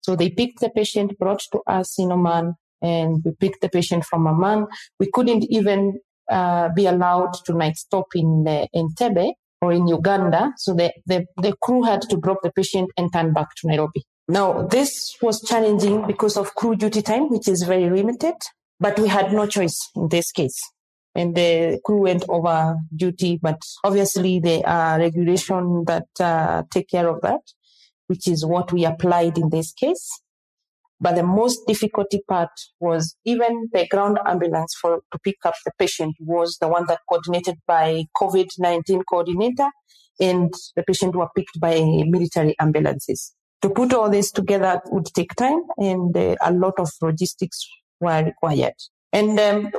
So 0.00 0.16
they 0.16 0.30
picked 0.30 0.60
the 0.60 0.70
patient, 0.70 1.18
brought 1.18 1.42
to 1.52 1.60
us 1.66 1.98
in 1.98 2.10
Oman, 2.10 2.54
and 2.82 3.22
we 3.24 3.32
picked 3.32 3.60
the 3.60 3.68
patient 3.68 4.04
from 4.04 4.26
Oman. 4.26 4.66
We 4.98 5.10
couldn't 5.12 5.44
even 5.50 5.98
uh, 6.30 6.68
be 6.74 6.86
allowed 6.86 7.34
to 7.46 7.54
night 7.54 7.76
stop 7.76 8.06
in 8.14 8.44
uh, 8.46 8.66
Entebbe 8.74 9.32
or 9.60 9.72
in 9.72 9.86
Uganda. 9.88 10.52
So 10.56 10.74
the, 10.74 10.92
the, 11.06 11.26
the 11.36 11.54
crew 11.60 11.82
had 11.82 12.02
to 12.02 12.16
drop 12.16 12.38
the 12.42 12.52
patient 12.52 12.90
and 12.96 13.12
turn 13.12 13.32
back 13.32 13.48
to 13.56 13.68
Nairobi. 13.68 14.04
Now, 14.28 14.66
this 14.66 15.16
was 15.22 15.40
challenging 15.42 16.06
because 16.06 16.36
of 16.36 16.54
crew 16.54 16.76
duty 16.76 17.02
time, 17.02 17.30
which 17.30 17.48
is 17.48 17.62
very 17.62 17.88
limited, 17.88 18.34
but 18.78 18.98
we 18.98 19.08
had 19.08 19.32
no 19.32 19.46
choice 19.46 19.78
in 19.96 20.08
this 20.08 20.30
case 20.32 20.60
and 21.18 21.34
the 21.34 21.80
crew 21.84 22.02
went 22.02 22.24
over 22.28 22.76
duty. 22.94 23.38
But 23.42 23.60
obviously, 23.84 24.38
there 24.38 24.66
are 24.66 24.98
regulations 24.98 25.84
that 25.86 26.06
uh, 26.20 26.62
take 26.70 26.88
care 26.88 27.08
of 27.08 27.20
that, 27.22 27.40
which 28.06 28.28
is 28.28 28.46
what 28.46 28.72
we 28.72 28.84
applied 28.84 29.36
in 29.36 29.50
this 29.50 29.72
case. 29.72 30.08
But 31.00 31.14
the 31.14 31.22
most 31.22 31.60
difficulty 31.66 32.22
part 32.28 32.50
was 32.80 33.16
even 33.24 33.68
the 33.72 33.86
ground 33.86 34.18
ambulance 34.26 34.74
for 34.80 35.00
to 35.12 35.18
pick 35.22 35.36
up 35.44 35.54
the 35.64 35.70
patient 35.78 36.16
was 36.20 36.56
the 36.60 36.68
one 36.68 36.86
that 36.88 37.00
coordinated 37.08 37.56
by 37.66 38.04
COVID-19 38.20 39.02
coordinator 39.08 39.68
and 40.20 40.52
the 40.74 40.82
patient 40.82 41.14
were 41.14 41.28
picked 41.36 41.60
by 41.60 41.80
military 42.06 42.56
ambulances. 42.58 43.34
To 43.62 43.70
put 43.70 43.92
all 43.94 44.10
this 44.10 44.32
together 44.32 44.80
would 44.86 45.06
take 45.06 45.34
time 45.34 45.62
and 45.76 46.16
uh, 46.16 46.36
a 46.40 46.52
lot 46.52 46.74
of 46.78 46.90
logistics 47.00 47.66
were 48.00 48.24
required. 48.24 48.74
And 49.12 49.38
um, 49.38 49.72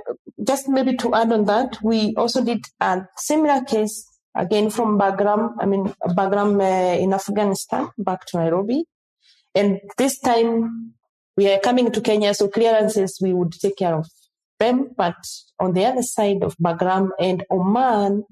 just 0.44 0.68
maybe 0.68 0.96
to 0.98 1.14
add 1.14 1.32
on 1.32 1.46
that, 1.46 1.78
we 1.84 2.14
also 2.16 2.44
did 2.44 2.66
a 2.80 3.02
similar 3.18 3.62
case 3.64 4.06
again 4.36 4.70
from 4.70 4.98
Bagram, 4.98 5.54
I 5.60 5.66
mean, 5.66 5.94
Bagram 6.08 6.62
uh, 6.62 7.00
in 7.00 7.14
Afghanistan, 7.14 7.90
back 7.98 8.26
to 8.28 8.38
Nairobi. 8.38 8.86
And 9.56 9.80
this 9.98 10.20
time 10.20 10.94
we 11.40 11.50
are 11.50 11.60
coming 11.60 11.90
to 11.90 12.02
Kenya, 12.02 12.34
so 12.34 12.50
clearances 12.50 13.18
we 13.22 13.32
would 13.32 13.54
take 13.54 13.78
care 13.78 13.96
of 13.96 14.08
them. 14.60 14.90
But 14.98 15.16
on 15.58 15.72
the 15.72 15.86
other 15.86 16.02
side 16.02 16.44
of 16.44 16.58
Bagram 16.58 17.12
and 17.18 17.46
Oman, 17.50 18.26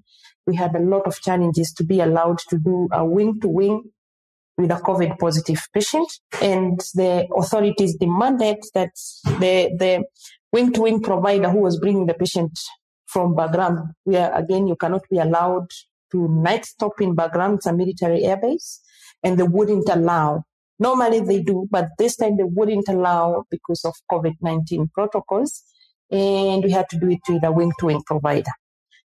we 0.45 0.57
had 0.57 0.75
a 0.75 0.81
lot 0.81 1.07
of 1.07 1.21
challenges 1.21 1.71
to 1.77 1.85
be 1.85 2.01
allowed 2.01 2.39
to 2.49 2.57
do 2.59 2.89
a 2.91 3.05
wing 3.05 3.39
to 3.39 3.47
wing 3.47 3.83
with 4.57 4.71
a 4.71 4.81
COVID 4.87 5.19
positive 5.19 5.61
patient. 5.73 6.09
And 6.41 6.81
the 6.95 7.25
authorities 7.33 7.95
demanded 7.95 8.57
that 8.73 8.91
the, 9.23 9.71
the 9.79 10.03
wing 10.51 10.73
to 10.73 10.81
wing 10.81 11.01
provider 11.01 11.49
who 11.49 11.59
was 11.59 11.79
bringing 11.79 12.07
the 12.07 12.13
patient 12.13 12.59
from 13.05 13.35
Bagram, 13.37 13.91
where 14.03 14.33
again, 14.33 14.67
you 14.67 14.75
cannot 14.75 15.03
be 15.09 15.19
allowed 15.19 15.69
to 16.11 16.27
night 16.27 16.65
stop 16.65 16.99
in 16.99 17.15
Bagram. 17.15 17.55
It's 17.55 17.67
a 17.67 17.73
military 17.73 18.23
airbase 18.23 18.79
and 19.23 19.39
they 19.39 19.43
wouldn't 19.43 19.87
allow. 19.87 20.43
Normally 20.79 21.21
they 21.21 21.41
do, 21.41 21.67
but 21.69 21.87
this 21.97 22.15
time 22.15 22.37
they 22.37 22.43
wouldn't 22.43 22.87
allow 22.87 23.43
because 23.49 23.83
of 23.83 23.95
COVID-19 24.11 24.91
protocols. 24.93 25.63
And 26.09 26.63
we 26.63 26.71
had 26.71 26.87
to 26.89 26.99
do 26.99 27.09
it 27.09 27.19
with 27.27 27.43
a 27.43 27.51
wing 27.51 27.71
to 27.79 27.87
wing 27.87 28.03
provider. 28.05 28.51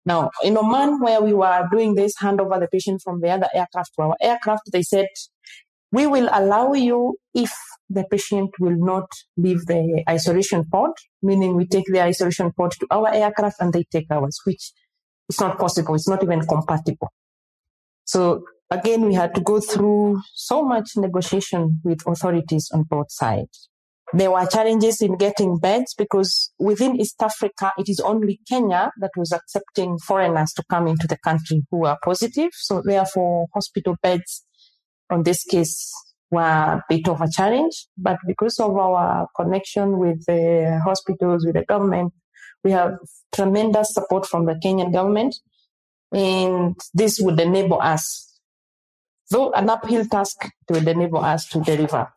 Now, 0.04 0.30
in 0.42 0.56
Oman, 0.56 1.00
where 1.00 1.20
we 1.20 1.34
were 1.34 1.68
doing 1.70 1.94
this, 1.94 2.14
hand 2.18 2.40
over 2.40 2.58
the 2.58 2.68
patient 2.68 3.02
from 3.04 3.20
the 3.20 3.30
other 3.30 3.48
aircraft 3.54 3.92
to 3.96 4.02
our 4.02 4.16
aircraft, 4.20 4.62
they 4.72 4.82
said, 4.82 5.06
we 5.92 6.06
will 6.06 6.28
allow 6.32 6.72
you 6.72 7.16
if 7.34 7.52
the 7.90 8.04
patient 8.10 8.50
will 8.58 8.76
not 8.76 9.08
leave 9.36 9.66
the 9.66 10.02
isolation 10.08 10.64
pod, 10.64 10.90
meaning 11.22 11.56
we 11.56 11.66
take 11.66 11.86
the 11.86 12.02
isolation 12.02 12.52
pod 12.52 12.72
to 12.72 12.86
our 12.90 13.12
aircraft 13.12 13.56
and 13.60 13.72
they 13.72 13.84
take 13.84 14.06
ours, 14.10 14.38
which 14.44 14.72
is 15.28 15.40
not 15.40 15.58
possible. 15.58 15.94
It's 15.94 16.08
not 16.08 16.22
even 16.22 16.40
compatible. 16.40 17.12
So 18.04 18.44
again, 18.70 19.06
we 19.06 19.14
had 19.14 19.34
to 19.34 19.40
go 19.40 19.60
through 19.60 20.20
so 20.34 20.62
much 20.62 20.90
negotiation 20.96 21.80
with 21.84 22.00
authorities 22.06 22.68
on 22.72 22.84
both 22.84 23.10
sides. 23.10 23.68
There 24.14 24.30
were 24.30 24.46
challenges 24.46 25.02
in 25.02 25.18
getting 25.18 25.58
beds 25.58 25.94
because 25.96 26.50
within 26.58 26.98
East 26.98 27.22
Africa, 27.22 27.72
it 27.76 27.90
is 27.90 28.00
only 28.00 28.40
Kenya 28.48 28.90
that 29.00 29.10
was 29.16 29.32
accepting 29.32 29.98
foreigners 29.98 30.52
to 30.54 30.64
come 30.70 30.86
into 30.86 31.06
the 31.06 31.18
country 31.18 31.66
who 31.70 31.84
are 31.84 31.98
positive. 32.02 32.50
So 32.52 32.82
therefore, 32.82 33.48
hospital 33.52 33.96
beds 34.02 34.46
on 35.10 35.24
this 35.24 35.44
case 35.44 35.92
were 36.30 36.42
a 36.42 36.84
bit 36.88 37.08
of 37.08 37.20
a 37.20 37.30
challenge, 37.30 37.86
but 37.96 38.18
because 38.26 38.58
of 38.60 38.76
our 38.76 39.28
connection 39.36 39.98
with 39.98 40.24
the 40.26 40.80
hospitals, 40.84 41.44
with 41.44 41.54
the 41.54 41.64
government, 41.64 42.12
we 42.64 42.70
have 42.72 42.98
tremendous 43.32 43.94
support 43.94 44.26
from 44.26 44.46
the 44.46 44.54
Kenyan 44.54 44.92
government, 44.92 45.34
and 46.12 46.76
this 46.94 47.18
would 47.20 47.38
enable 47.40 47.80
us, 47.80 48.27
though 49.30 49.52
an 49.52 49.70
uphill 49.70 50.04
task, 50.04 50.48
to 50.68 50.78
enable 50.78 51.18
us 51.18 51.48
to 51.48 51.60
deliver. 51.60 52.12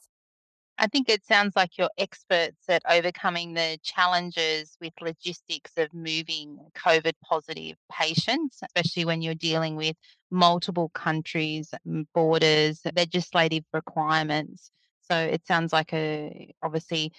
I 0.78 0.88
think 0.88 1.10
it 1.10 1.24
sounds 1.24 1.56
like 1.56 1.78
you're 1.78 1.92
experts 2.00 2.64
at 2.68 2.82
overcoming 2.90 3.54
the 3.54 3.78
challenges 3.84 4.76
with 4.82 4.94
logistics 5.00 5.72
of 5.78 5.94
moving 5.94 6.58
COVID 6.76 7.14
positive 7.24 7.76
patients, 7.92 8.62
especially 8.64 9.06
when 9.06 9.22
you're 9.22 9.36
dealing 9.36 9.76
with 9.76 9.96
multiple 10.32 10.90
countries, 10.90 11.72
borders, 12.16 12.82
legislative 12.96 13.64
requirements. 13.74 14.72
So 15.04 15.16
it 15.20 15.46
sounds 15.46 15.72
like 15.72 15.94
a 15.94 16.52
obviously 16.64 17.12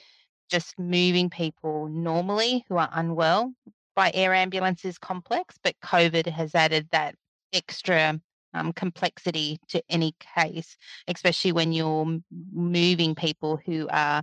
just 0.50 0.76
moving 0.76 1.30
people 1.30 1.88
normally 1.88 2.64
who 2.68 2.78
are 2.78 2.90
unwell 2.92 3.52
by 3.94 4.10
air 4.12 4.34
ambulance 4.34 4.84
is 4.84 4.98
complex, 4.98 5.56
but 5.62 5.76
COVID 5.84 6.26
has 6.26 6.54
added 6.54 6.88
that 6.90 7.14
extra 7.52 8.20
um, 8.54 8.72
complexity 8.72 9.58
to 9.68 9.82
any 9.88 10.14
case, 10.36 10.76
especially 11.08 11.52
when 11.52 11.72
you're 11.72 12.18
moving 12.52 13.14
people 13.14 13.58
who 13.64 13.88
are 13.90 14.22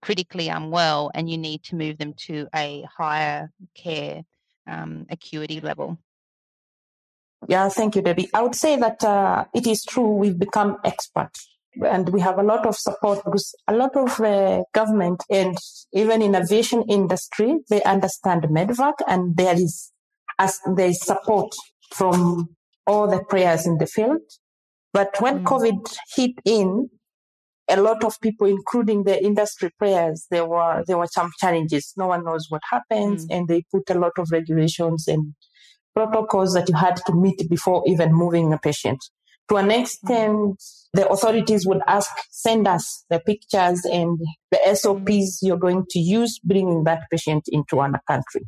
critically 0.00 0.48
unwell 0.48 1.10
and 1.14 1.28
you 1.28 1.38
need 1.38 1.62
to 1.64 1.76
move 1.76 1.98
them 1.98 2.14
to 2.14 2.48
a 2.54 2.86
higher 2.96 3.50
care 3.74 4.22
um, 4.66 5.06
acuity 5.10 5.60
level. 5.60 5.98
Yeah, 7.48 7.68
thank 7.68 7.96
you, 7.96 8.02
Debbie. 8.02 8.28
I 8.32 8.42
would 8.42 8.54
say 8.54 8.76
that 8.76 9.02
uh, 9.02 9.44
it 9.52 9.66
is 9.66 9.84
true 9.84 10.14
we've 10.14 10.38
become 10.38 10.78
experts 10.84 11.48
and 11.80 12.08
we 12.10 12.20
have 12.20 12.38
a 12.38 12.42
lot 12.42 12.66
of 12.66 12.76
support 12.76 13.24
because 13.24 13.54
a 13.66 13.74
lot 13.74 13.96
of 13.96 14.20
uh, 14.20 14.62
government 14.72 15.24
and 15.30 15.56
even 15.92 16.22
in 16.22 16.34
aviation 16.34 16.82
industry, 16.88 17.58
they 17.68 17.82
understand 17.82 18.42
MEDVAC 18.42 18.94
and 19.08 19.36
there 19.36 19.54
is 19.54 19.90
as 20.38 20.60
there 20.76 20.88
is 20.88 21.00
support 21.00 21.52
from 21.90 22.48
all 22.86 23.08
the 23.08 23.22
prayers 23.24 23.66
in 23.66 23.78
the 23.78 23.86
field. 23.86 24.22
But 24.92 25.20
when 25.20 25.40
mm. 25.40 25.44
COVID 25.44 25.96
hit 26.14 26.32
in, 26.44 26.90
a 27.70 27.80
lot 27.80 28.04
of 28.04 28.20
people, 28.20 28.46
including 28.46 29.04
the 29.04 29.22
industry 29.22 29.70
prayers, 29.78 30.26
there 30.30 30.44
were 30.44 30.82
there 30.86 30.98
were 30.98 31.06
some 31.06 31.30
challenges. 31.38 31.92
No 31.96 32.08
one 32.08 32.24
knows 32.24 32.46
what 32.48 32.62
happens, 32.70 33.26
mm. 33.26 33.36
and 33.36 33.48
they 33.48 33.62
put 33.72 33.88
a 33.88 33.98
lot 33.98 34.12
of 34.18 34.30
regulations 34.30 35.08
and 35.08 35.34
protocols 35.94 36.54
that 36.54 36.68
you 36.68 36.74
had 36.74 36.96
to 37.06 37.14
meet 37.14 37.48
before 37.48 37.82
even 37.86 38.12
moving 38.12 38.52
a 38.52 38.58
patient. 38.58 38.98
To 39.48 39.56
an 39.56 39.70
extent, 39.70 40.32
mm. 40.32 40.56
the 40.94 41.08
authorities 41.08 41.66
would 41.66 41.82
ask, 41.86 42.10
send 42.30 42.66
us 42.66 43.04
the 43.10 43.20
pictures 43.20 43.84
and 43.84 44.18
the 44.50 44.58
SOPs 44.74 45.04
mm. 45.08 45.38
you're 45.42 45.58
going 45.58 45.84
to 45.90 45.98
use 45.98 46.38
bringing 46.42 46.84
that 46.84 47.02
patient 47.10 47.44
into 47.48 47.80
our 47.80 48.00
country. 48.06 48.42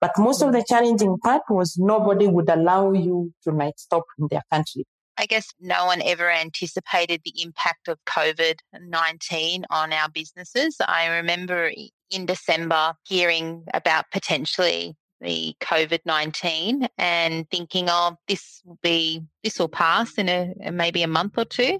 But 0.00 0.12
most 0.18 0.42
of 0.42 0.52
the 0.52 0.58
mm-hmm. 0.58 0.74
challenging 0.74 1.18
part 1.18 1.42
was 1.50 1.76
nobody 1.78 2.26
would 2.26 2.48
allow 2.48 2.92
you 2.92 3.32
to 3.44 3.52
night 3.52 3.78
stop 3.78 4.04
in 4.18 4.28
their 4.30 4.42
country. 4.52 4.86
I 5.16 5.26
guess 5.26 5.46
no 5.60 5.86
one 5.86 6.02
ever 6.02 6.30
anticipated 6.30 7.20
the 7.24 7.42
impact 7.42 7.88
of 7.88 7.98
COVID 8.06 8.58
19 8.80 9.64
on 9.70 9.92
our 9.92 10.08
businesses. 10.08 10.76
I 10.80 11.06
remember 11.06 11.70
in 12.10 12.26
December 12.26 12.94
hearing 13.04 13.64
about 13.72 14.06
potentially 14.10 14.96
the 15.20 15.54
COVID 15.60 16.00
19 16.04 16.88
and 16.98 17.48
thinking, 17.50 17.86
oh, 17.88 18.16
this 18.28 18.60
will 18.64 18.78
be, 18.82 19.22
this 19.42 19.58
will 19.58 19.68
pass 19.68 20.14
in 20.18 20.28
a, 20.28 20.70
maybe 20.70 21.02
a 21.02 21.08
month 21.08 21.38
or 21.38 21.44
two. 21.44 21.78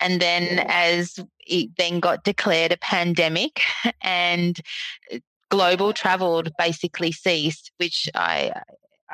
And 0.00 0.20
then 0.20 0.64
as 0.68 1.18
it 1.40 1.70
then 1.76 2.00
got 2.00 2.24
declared 2.24 2.72
a 2.72 2.78
pandemic 2.78 3.60
and 4.02 4.58
uh, 5.12 5.18
global 5.50 5.92
travel 5.92 6.42
basically 6.58 7.12
ceased, 7.12 7.72
which 7.78 8.08
I 8.14 8.52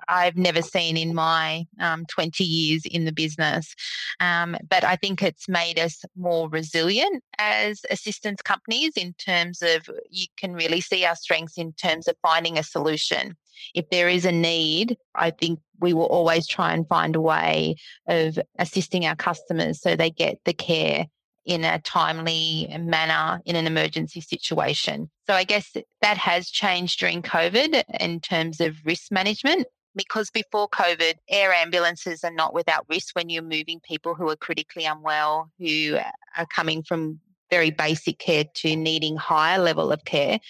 I've 0.08 0.36
never 0.36 0.62
seen 0.62 0.96
in 0.96 1.14
my 1.14 1.66
um, 1.80 2.04
20 2.06 2.44
years 2.44 2.82
in 2.84 3.04
the 3.04 3.12
business. 3.12 3.74
Um, 4.20 4.56
but 4.68 4.84
I 4.84 4.96
think 4.96 5.22
it's 5.22 5.48
made 5.48 5.78
us 5.78 6.02
more 6.16 6.48
resilient 6.48 7.22
as 7.38 7.80
assistance 7.90 8.42
companies 8.42 8.96
in 8.96 9.14
terms 9.14 9.62
of 9.62 9.88
you 10.10 10.26
can 10.36 10.54
really 10.54 10.80
see 10.80 11.04
our 11.04 11.16
strengths 11.16 11.58
in 11.58 11.72
terms 11.74 12.08
of 12.08 12.16
finding 12.22 12.58
a 12.58 12.62
solution. 12.62 13.36
If 13.74 13.88
there 13.90 14.08
is 14.08 14.24
a 14.24 14.32
need, 14.32 14.96
I 15.14 15.30
think 15.30 15.60
we 15.80 15.92
will 15.92 16.06
always 16.06 16.46
try 16.46 16.72
and 16.72 16.88
find 16.88 17.14
a 17.14 17.20
way 17.20 17.76
of 18.08 18.38
assisting 18.58 19.06
our 19.06 19.16
customers 19.16 19.80
so 19.80 19.94
they 19.94 20.10
get 20.10 20.38
the 20.44 20.52
care 20.52 21.06
in 21.44 21.64
a 21.64 21.78
timely 21.80 22.74
manner 22.80 23.40
in 23.44 23.54
an 23.54 23.66
emergency 23.66 24.20
situation. 24.20 25.10
So 25.26 25.34
I 25.34 25.44
guess 25.44 25.74
that 26.02 26.18
has 26.18 26.50
changed 26.50 27.00
during 27.00 27.22
COVID 27.22 27.82
in 28.00 28.20
terms 28.20 28.60
of 28.60 28.76
risk 28.84 29.10
management 29.10 29.66
because 29.96 30.30
before 30.30 30.68
COVID, 30.68 31.14
air 31.28 31.52
ambulances 31.52 32.24
are 32.24 32.32
not 32.32 32.52
without 32.52 32.84
risk 32.88 33.16
when 33.16 33.28
you're 33.28 33.42
moving 33.42 33.80
people 33.80 34.14
who 34.14 34.28
are 34.28 34.36
critically 34.36 34.84
unwell, 34.84 35.50
who 35.58 35.98
are 36.36 36.46
coming 36.46 36.82
from 36.82 37.20
very 37.50 37.70
basic 37.70 38.18
care 38.18 38.44
to 38.54 38.76
needing 38.76 39.16
higher 39.16 39.58
level 39.58 39.92
of 39.92 40.04
care. 40.04 40.40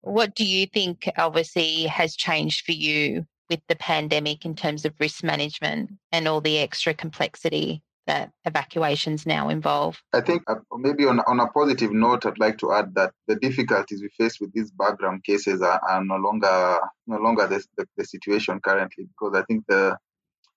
What 0.00 0.34
do 0.34 0.44
you 0.44 0.66
think, 0.66 1.08
obviously, 1.16 1.84
has 1.84 2.16
changed 2.16 2.64
for 2.66 2.72
you 2.72 3.26
with 3.48 3.60
the 3.68 3.76
pandemic 3.76 4.44
in 4.44 4.54
terms 4.54 4.84
of 4.84 4.94
risk 4.98 5.22
management 5.22 5.90
and 6.12 6.28
all 6.28 6.40
the 6.40 6.58
extra 6.58 6.92
complexity 6.92 7.82
that 8.08 8.32
evacuations 8.44 9.26
now 9.26 9.48
involve. 9.48 10.02
I 10.12 10.22
think 10.22 10.42
uh, 10.48 10.56
maybe 10.76 11.04
on, 11.04 11.20
on 11.20 11.38
a 11.40 11.46
positive 11.46 11.92
note, 11.92 12.26
I'd 12.26 12.38
like 12.38 12.58
to 12.58 12.72
add 12.72 12.94
that 12.94 13.12
the 13.28 13.36
difficulties 13.36 14.02
we 14.02 14.08
face 14.08 14.40
with 14.40 14.52
these 14.52 14.72
Bagram 14.72 15.22
cases 15.22 15.62
are, 15.62 15.80
are 15.88 16.02
no 16.02 16.16
longer 16.16 16.80
no 17.06 17.18
longer 17.18 17.46
the, 17.46 17.62
the, 17.76 17.86
the, 17.96 18.04
situation 18.04 18.58
currently 18.60 19.04
because 19.04 19.38
I 19.38 19.42
think 19.44 19.64
the 19.68 19.96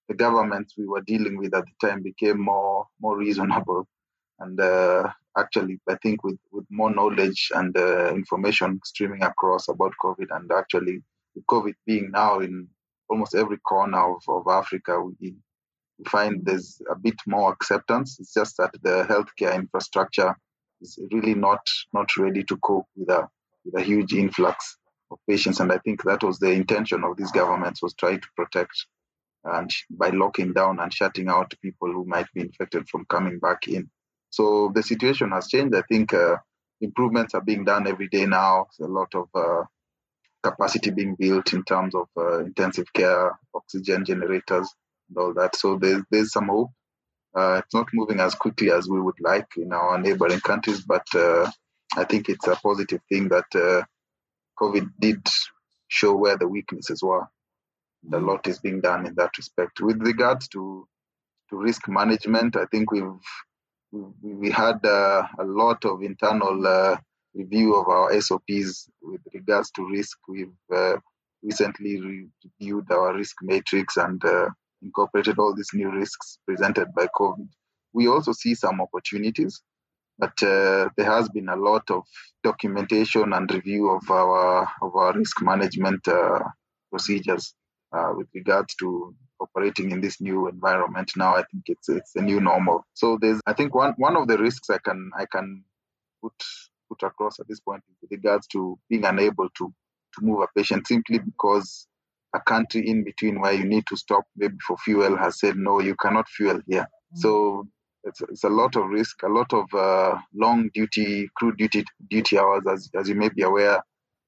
the 0.07 0.15
governments 0.15 0.73
we 0.77 0.87
were 0.87 1.01
dealing 1.01 1.37
with 1.37 1.53
at 1.53 1.65
the 1.65 1.87
time 1.87 2.01
became 2.01 2.39
more 2.39 2.87
more 2.99 3.17
reasonable 3.17 3.85
and 4.39 4.59
uh, 4.59 5.09
actually 5.37 5.79
I 5.89 5.95
think 6.01 6.23
with, 6.23 6.39
with 6.51 6.65
more 6.69 6.93
knowledge 6.93 7.51
and 7.53 7.77
uh, 7.77 8.13
information 8.13 8.79
streaming 8.85 9.23
across 9.23 9.67
about 9.67 9.93
COVID 10.03 10.27
and 10.31 10.51
actually 10.51 11.03
with 11.35 11.45
COVID 11.45 11.75
being 11.85 12.11
now 12.11 12.39
in 12.39 12.67
almost 13.09 13.35
every 13.35 13.57
corner 13.57 13.99
of, 14.15 14.21
of 14.27 14.47
Africa, 14.49 15.01
we, 15.01 15.35
find 16.07 16.45
there's 16.45 16.81
a 16.89 16.95
bit 16.95 17.15
more 17.27 17.51
acceptance. 17.51 18.17
It's 18.19 18.33
just 18.33 18.57
that 18.57 18.71
the 18.81 19.05
healthcare 19.09 19.55
infrastructure 19.55 20.35
is 20.81 20.99
really 21.11 21.35
not 21.35 21.61
not 21.93 22.15
ready 22.17 22.43
to 22.43 22.57
cope 22.57 22.87
with 22.95 23.09
a 23.09 23.27
with 23.65 23.81
a 23.81 23.83
huge 23.83 24.13
influx 24.13 24.77
of 25.11 25.19
patients. 25.29 25.59
And 25.59 25.71
I 25.71 25.77
think 25.79 26.03
that 26.03 26.23
was 26.23 26.39
the 26.39 26.51
intention 26.51 27.03
of 27.03 27.17
these 27.17 27.31
governments 27.31 27.81
was 27.81 27.93
trying 27.93 28.21
to 28.21 28.27
protect 28.35 28.73
and 29.43 29.71
by 29.89 30.09
locking 30.09 30.53
down 30.53 30.79
and 30.79 30.93
shutting 30.93 31.27
out 31.27 31.53
people 31.61 31.91
who 31.91 32.05
might 32.05 32.27
be 32.33 32.41
infected 32.41 32.87
from 32.89 33.05
coming 33.05 33.39
back 33.39 33.67
in. 33.67 33.89
So 34.29 34.71
the 34.73 34.83
situation 34.83 35.31
has 35.31 35.47
changed. 35.47 35.75
I 35.75 35.81
think 35.81 36.13
uh, 36.13 36.37
improvements 36.79 37.33
are 37.33 37.41
being 37.41 37.65
done 37.65 37.87
every 37.87 38.07
day 38.07 38.25
now. 38.25 38.67
There's 38.77 38.89
a 38.89 38.93
lot 38.93 39.13
of 39.15 39.27
uh, 39.33 39.63
capacity 40.43 40.91
being 40.91 41.15
built 41.15 41.53
in 41.53 41.63
terms 41.63 41.95
of 41.95 42.07
uh, 42.17 42.39
intensive 42.39 42.91
care, 42.93 43.37
oxygen 43.53 44.05
generators, 44.05 44.69
and 45.11 45.23
all 45.23 45.33
that. 45.33 45.55
So 45.55 45.77
there's 45.77 46.03
there's 46.09 46.31
some 46.31 46.47
hope. 46.47 46.71
Uh, 47.35 47.61
it's 47.63 47.73
not 47.73 47.87
moving 47.93 48.19
as 48.19 48.35
quickly 48.35 48.71
as 48.71 48.89
we 48.89 48.99
would 48.99 49.19
like 49.21 49.47
in 49.57 49.71
our 49.71 49.97
neighboring 49.97 50.41
countries, 50.41 50.81
but 50.81 51.05
uh, 51.15 51.49
I 51.95 52.03
think 52.03 52.27
it's 52.27 52.47
a 52.47 52.57
positive 52.57 53.01
thing 53.07 53.29
that 53.29 53.45
uh, 53.55 53.83
COVID 54.59 54.89
did 54.99 55.25
show 55.87 56.15
where 56.15 56.37
the 56.37 56.47
weaknesses 56.47 57.01
were. 57.01 57.27
A 58.11 58.17
lot 58.17 58.47
is 58.47 58.59
being 58.59 58.81
done 58.81 59.05
in 59.05 59.15
that 59.15 59.37
respect. 59.37 59.79
With 59.79 60.01
regards 60.01 60.47
to 60.49 60.87
to 61.49 61.57
risk 61.57 61.87
management, 61.87 62.55
I 62.55 62.65
think 62.65 62.91
we've 62.91 63.19
we, 64.21 64.49
had 64.49 64.85
uh, 64.85 65.23
a 65.37 65.43
lot 65.43 65.83
of 65.85 66.01
internal 66.01 66.65
uh, 66.65 66.97
review 67.33 67.75
of 67.75 67.89
our 67.89 68.19
SOPs 68.21 68.89
with 69.01 69.21
regards 69.33 69.69
to 69.71 69.87
risk. 69.89 70.17
We've 70.27 70.47
uh, 70.73 70.95
recently 71.43 71.99
reviewed 71.99 72.89
our 72.91 73.13
risk 73.13 73.35
matrix 73.41 73.97
and 73.97 74.23
incorporated 74.81 75.37
all 75.39 75.55
these 75.55 75.73
new 75.73 75.91
risks 75.91 76.39
presented 76.45 76.93
by 76.95 77.07
COVID. 77.15 77.47
We 77.93 78.07
also 78.07 78.31
see 78.31 78.55
some 78.55 78.81
opportunities, 78.81 79.61
but 80.17 80.33
uh, 80.43 80.89
there 80.97 81.05
has 81.05 81.29
been 81.29 81.49
a 81.49 81.55
lot 81.55 81.89
of 81.91 82.03
documentation 82.43 83.33
and 83.33 83.51
review 83.51 83.89
of 83.89 84.09
our 84.09 84.69
of 84.81 84.95
our 84.95 85.13
risk 85.13 85.41
management 85.41 86.07
uh, 86.07 86.39
procedures 86.89 87.53
uh, 87.93 88.13
with 88.15 88.27
regards 88.33 88.75
to 88.75 89.15
operating 89.39 89.91
in 89.91 90.01
this 90.01 90.21
new 90.21 90.47
environment. 90.47 91.11
Now, 91.15 91.35
I 91.35 91.43
think 91.51 91.63
it's 91.67 91.89
it's 91.89 92.15
a 92.15 92.21
new 92.21 92.39
normal. 92.39 92.85
So 92.93 93.17
there's, 93.19 93.41
I 93.45 93.53
think 93.53 93.75
one 93.75 93.93
one 93.97 94.15
of 94.15 94.27
the 94.27 94.37
risks 94.37 94.69
I 94.69 94.77
can 94.77 95.11
I 95.17 95.25
can 95.25 95.63
put 96.21 96.33
put 96.87 97.03
across 97.03 97.39
at 97.39 97.47
this 97.47 97.59
point 97.59 97.83
with 98.01 98.11
regards 98.11 98.47
to 98.47 98.77
being 98.89 99.05
unable 99.05 99.49
to 99.57 99.73
to 100.13 100.21
move 100.21 100.41
a 100.41 100.47
patient 100.55 100.87
simply 100.87 101.19
because 101.19 101.87
a 102.33 102.39
country 102.41 102.87
in 102.87 103.03
between 103.03 103.39
where 103.39 103.53
you 103.53 103.65
need 103.65 103.83
to 103.87 103.97
stop 103.97 104.23
maybe 104.35 104.55
for 104.65 104.77
fuel 104.77 105.17
has 105.17 105.39
said 105.39 105.55
no 105.57 105.79
you 105.79 105.95
cannot 105.95 106.27
fuel 106.29 106.59
here. 106.67 106.81
Mm-hmm. 106.81 107.19
so 107.19 107.67
it's, 108.03 108.21
it's, 108.21 108.43
a 108.43 108.49
lot 108.49 108.75
of 108.75 108.87
risk 108.87 109.21
a 109.23 109.27
lot 109.27 109.51
of 109.53 109.65
uh, 109.73 110.17
long 110.33 110.69
duty 110.73 111.29
crew 111.35 111.55
duty 111.55 111.83
duty 112.09 112.37
hours 112.39 112.63
as, 112.71 112.89
as 112.95 113.07
you 113.09 113.15
may 113.15 113.29
be 113.29 113.43
aware 113.43 113.81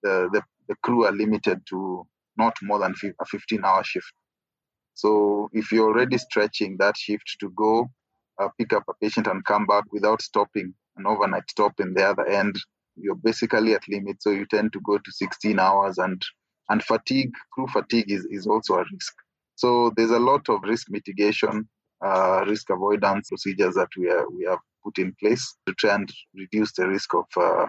the, 0.04 0.30
the, 0.34 0.42
the 0.68 0.76
crew 0.84 1.06
are 1.06 1.12
limited 1.12 1.62
to 1.70 2.06
not 2.38 2.56
more 2.62 2.80
than 2.80 2.94
a 3.22 3.26
15 3.26 3.64
hour 3.64 3.84
shift. 3.84 4.12
So 4.96 5.50
if 5.54 5.72
you're 5.72 5.88
already 5.88 6.18
stretching 6.18 6.78
that 6.80 6.98
shift 6.98 7.38
to 7.40 7.50
go 7.52 7.90
uh, 8.42 8.50
pick 8.58 8.74
up 8.74 8.84
a 8.90 8.94
patient 9.02 9.28
and 9.28 9.46
come 9.46 9.66
back 9.66 9.86
without 9.92 10.22
stopping 10.22 10.74
an 10.98 11.08
overnight 11.08 11.50
stop 11.50 11.74
in 11.80 11.94
the 11.94 12.04
other 12.04 12.28
end 12.28 12.56
you're 12.96 13.16
basically 13.16 13.74
at 13.74 13.88
limit. 13.90 14.22
So 14.22 14.32
you 14.32 14.46
tend 14.46 14.74
to 14.74 14.80
go 14.86 14.98
to 14.98 15.12
16 15.12 15.60
hours 15.60 15.98
and 15.98 16.22
and 16.70 16.84
fatigue, 16.84 17.34
crew 17.52 17.68
fatigue 17.68 18.12
is, 18.12 18.26
is 18.26 18.48
also 18.48 18.76
a 18.76 18.86
risk. 18.92 19.14
So 19.56 19.92
there's 19.96 20.12
a 20.12 20.20
lot 20.20 20.50
of 20.50 20.64
risk 20.64 20.88
mitigation, 20.90 21.68
uh, 22.04 22.44
risk 22.48 22.70
avoidance 22.70 23.30
procedures 23.30 23.76
that 23.76 23.90
we, 23.98 24.10
are, 24.10 24.30
we 24.30 24.46
have 24.46 24.60
put 24.84 24.98
in 24.98 25.16
place 25.20 25.56
to 25.68 25.74
try 25.74 25.96
and 25.96 26.12
reduce 26.36 26.74
the 26.74 26.88
risk 26.88 27.14
of 27.14 27.26
uh, 27.38 27.68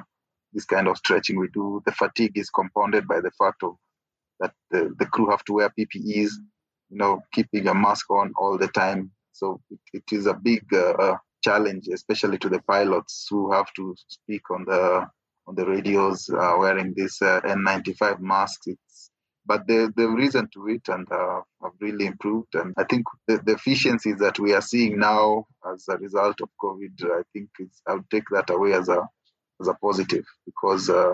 this 0.52 0.64
kind 0.64 0.88
of 0.88 0.96
stretching 0.96 1.38
we 1.38 1.48
do. 1.52 1.82
The 1.86 1.92
fatigue 1.92 2.36
is 2.36 2.50
compounded 2.50 3.06
by 3.06 3.20
the 3.20 3.30
fact 3.32 3.62
of 3.62 3.76
that 4.40 4.52
the, 4.70 4.94
the 4.98 5.06
crew 5.06 5.30
have 5.30 5.44
to 5.44 5.54
wear 5.54 5.70
PPEs, 5.78 6.30
you 6.90 6.98
know, 6.98 7.20
keeping 7.32 7.68
a 7.68 7.74
mask 7.74 8.10
on 8.10 8.32
all 8.36 8.58
the 8.58 8.68
time. 8.68 9.10
So 9.32 9.60
it, 9.70 9.78
it 9.92 10.16
is 10.16 10.26
a 10.26 10.34
big 10.34 10.64
uh, 10.72 10.92
uh 10.92 11.16
challenge, 11.42 11.88
especially 11.92 12.38
to 12.38 12.48
the 12.48 12.60
pilots 12.60 13.26
who 13.28 13.52
have 13.52 13.70
to 13.74 13.94
speak 14.08 14.50
on 14.50 14.64
the 14.64 15.06
on 15.46 15.54
the 15.54 15.66
radios 15.66 16.28
uh, 16.30 16.54
wearing 16.58 16.94
this 16.96 17.20
uh, 17.22 17.40
N95 17.42 18.20
masks. 18.20 18.66
It's, 18.66 19.10
but 19.46 19.66
the, 19.66 19.92
the 19.94 20.08
reason 20.08 20.48
to 20.54 20.68
it 20.68 20.88
and 20.88 21.10
uh, 21.12 21.40
have 21.62 21.72
really 21.80 22.06
improved. 22.06 22.54
And 22.54 22.74
I 22.78 22.84
think 22.84 23.04
the, 23.26 23.38
the, 23.44 23.52
efficiencies 23.52 24.18
that 24.20 24.38
we 24.38 24.54
are 24.54 24.62
seeing 24.62 24.98
now 24.98 25.46
as 25.70 25.84
a 25.88 25.98
result 25.98 26.40
of 26.40 26.48
COVID, 26.62 27.04
I 27.04 27.22
think 27.32 27.50
I 27.86 27.94
would 27.94 28.08
take 28.10 28.24
that 28.30 28.48
away 28.48 28.72
as 28.72 28.88
a 28.88 29.06
as 29.60 29.68
a 29.68 29.74
positive 29.74 30.24
because 30.46 30.88
uh, 30.88 31.12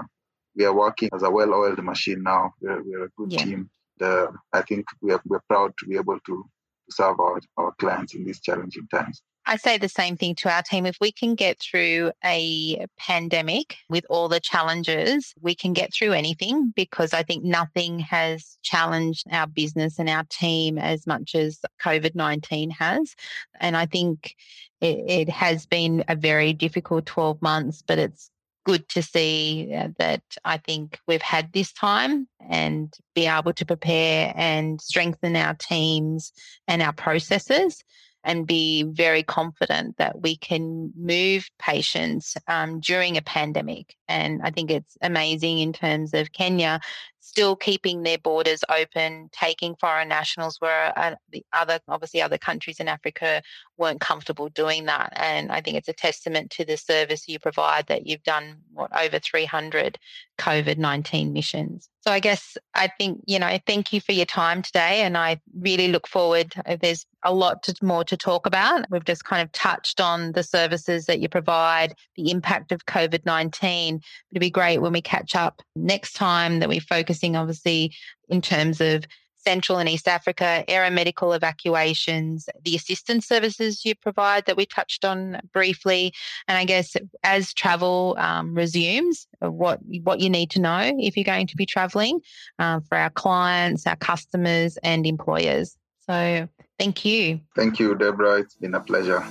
we 0.56 0.64
are 0.64 0.72
working 0.72 1.10
as 1.12 1.22
a 1.22 1.30
well-oiled 1.30 1.82
machine 1.82 2.22
now. 2.22 2.54
We're, 2.60 2.82
we're 2.82 3.04
a 3.04 3.10
good 3.16 3.32
yeah. 3.32 3.44
team. 3.44 3.70
I 4.00 4.62
think 4.66 4.86
we 5.02 5.12
are, 5.12 5.20
we're 5.26 5.42
proud 5.48 5.74
to 5.78 5.86
be 5.86 5.96
able 5.96 6.18
to 6.26 6.44
serve 6.88 7.20
our, 7.20 7.40
our 7.56 7.72
clients 7.78 8.14
in 8.14 8.24
these 8.24 8.40
challenging 8.40 8.86
times. 8.88 9.22
I 9.46 9.56
say 9.56 9.78
the 9.78 9.88
same 9.88 10.16
thing 10.16 10.34
to 10.36 10.52
our 10.52 10.62
team. 10.62 10.86
If 10.86 10.96
we 11.00 11.12
can 11.12 11.34
get 11.34 11.58
through 11.60 12.12
a 12.24 12.86
pandemic 12.98 13.76
with 13.88 14.04
all 14.10 14.28
the 14.28 14.40
challenges, 14.40 15.34
we 15.40 15.54
can 15.54 15.72
get 15.72 15.92
through 15.92 16.12
anything 16.12 16.72
because 16.76 17.12
I 17.12 17.22
think 17.22 17.42
nothing 17.42 18.00
has 18.00 18.58
challenged 18.62 19.26
our 19.32 19.46
business 19.46 19.98
and 19.98 20.08
our 20.08 20.24
team 20.28 20.78
as 20.78 21.06
much 21.06 21.34
as 21.34 21.58
COVID 21.82 22.14
19 22.14 22.70
has. 22.70 23.14
And 23.58 23.76
I 23.76 23.86
think 23.86 24.36
it, 24.80 24.98
it, 25.08 25.28
has 25.28 25.66
been 25.66 26.04
a 26.08 26.16
very 26.16 26.52
difficult 26.52 27.06
12 27.06 27.40
months, 27.42 27.82
but 27.86 27.98
it's 27.98 28.30
good 28.64 28.88
to 28.90 29.02
see 29.02 29.74
uh, 29.74 29.88
that 29.98 30.22
I 30.44 30.58
think 30.58 30.98
we've 31.06 31.22
had 31.22 31.52
this 31.52 31.72
time 31.72 32.28
and 32.48 32.92
be 33.14 33.26
able 33.26 33.54
to 33.54 33.66
prepare 33.66 34.32
and 34.36 34.80
strengthen 34.80 35.34
our 35.34 35.54
teams 35.54 36.32
and 36.68 36.82
our 36.82 36.92
processes 36.92 37.82
and 38.24 38.46
be 38.46 38.82
very 38.82 39.22
confident 39.22 39.96
that 39.96 40.20
we 40.20 40.36
can 40.36 40.92
move 40.96 41.48
patients 41.58 42.36
um, 42.48 42.80
during 42.80 43.16
a 43.16 43.22
pandemic. 43.22 43.94
And 44.08 44.40
I 44.42 44.50
think 44.50 44.70
it's 44.70 44.96
amazing 45.02 45.58
in 45.58 45.72
terms 45.72 46.12
of 46.14 46.32
Kenya 46.32 46.80
still 47.20 47.54
keeping 47.54 48.02
their 48.02 48.18
borders 48.18 48.64
open, 48.68 49.30
taking 49.32 49.76
foreign 49.76 50.08
nationals 50.08 50.56
where 50.58 50.92
uh, 50.98 51.14
the 51.30 51.44
other, 51.52 51.78
obviously, 51.86 52.20
other 52.20 52.38
countries 52.38 52.80
in 52.80 52.88
Africa 52.88 53.42
weren't 53.80 54.00
comfortable 54.00 54.48
doing 54.50 54.84
that. 54.84 55.12
And 55.16 55.50
I 55.50 55.60
think 55.60 55.76
it's 55.76 55.88
a 55.88 55.94
testament 55.94 56.50
to 56.52 56.64
the 56.64 56.76
service 56.76 57.26
you 57.26 57.38
provide 57.38 57.86
that 57.86 58.06
you've 58.06 58.22
done 58.22 58.58
what 58.72 58.90
over 58.96 59.18
300 59.18 59.98
COVID 60.38 60.78
19 60.78 61.32
missions. 61.32 61.88
So 62.02 62.10
I 62.10 62.20
guess 62.20 62.56
I 62.74 62.88
think, 62.98 63.22
you 63.26 63.38
know, 63.38 63.58
thank 63.66 63.92
you 63.92 64.00
for 64.00 64.12
your 64.12 64.26
time 64.26 64.62
today. 64.62 65.02
And 65.02 65.18
I 65.18 65.40
really 65.58 65.88
look 65.88 66.06
forward, 66.06 66.54
uh, 66.64 66.76
there's 66.80 67.04
a 67.24 67.34
lot 67.34 67.62
to, 67.64 67.74
more 67.82 68.04
to 68.04 68.16
talk 68.16 68.46
about. 68.46 68.86
We've 68.90 69.04
just 69.04 69.24
kind 69.24 69.42
of 69.42 69.52
touched 69.52 70.00
on 70.00 70.32
the 70.32 70.42
services 70.42 71.06
that 71.06 71.20
you 71.20 71.28
provide, 71.28 71.94
the 72.16 72.30
impact 72.30 72.72
of 72.72 72.86
COVID 72.86 73.26
19. 73.26 74.00
It'd 74.30 74.40
be 74.40 74.50
great 74.50 74.78
when 74.78 74.92
we 74.92 75.02
catch 75.02 75.34
up 75.34 75.62
next 75.74 76.14
time 76.14 76.60
that 76.60 76.68
we're 76.68 76.80
focusing, 76.80 77.36
obviously, 77.36 77.94
in 78.28 78.40
terms 78.40 78.80
of 78.80 79.04
Central 79.42 79.78
and 79.78 79.88
East 79.88 80.08
Africa, 80.08 80.64
aeromedical 80.68 81.34
evacuations, 81.34 82.48
the 82.64 82.76
assistance 82.76 83.26
services 83.26 83.84
you 83.84 83.94
provide 83.94 84.46
that 84.46 84.56
we 84.56 84.66
touched 84.66 85.04
on 85.04 85.40
briefly, 85.52 86.12
and 86.48 86.58
I 86.58 86.64
guess 86.64 86.96
as 87.22 87.52
travel 87.54 88.16
um, 88.18 88.54
resumes, 88.54 89.26
what 89.40 89.80
what 90.02 90.20
you 90.20 90.30
need 90.30 90.50
to 90.52 90.60
know 90.60 90.92
if 90.98 91.16
you're 91.16 91.24
going 91.24 91.46
to 91.46 91.56
be 91.56 91.66
traveling 91.66 92.20
uh, 92.58 92.80
for 92.88 92.96
our 92.96 93.10
clients, 93.10 93.86
our 93.86 93.96
customers, 93.96 94.76
and 94.82 95.06
employers. 95.06 95.76
So, 96.08 96.48
thank 96.78 97.04
you. 97.04 97.40
Thank 97.56 97.78
you, 97.78 97.94
Deborah. 97.94 98.40
It's 98.40 98.56
been 98.56 98.74
a 98.74 98.80
pleasure. 98.80 99.24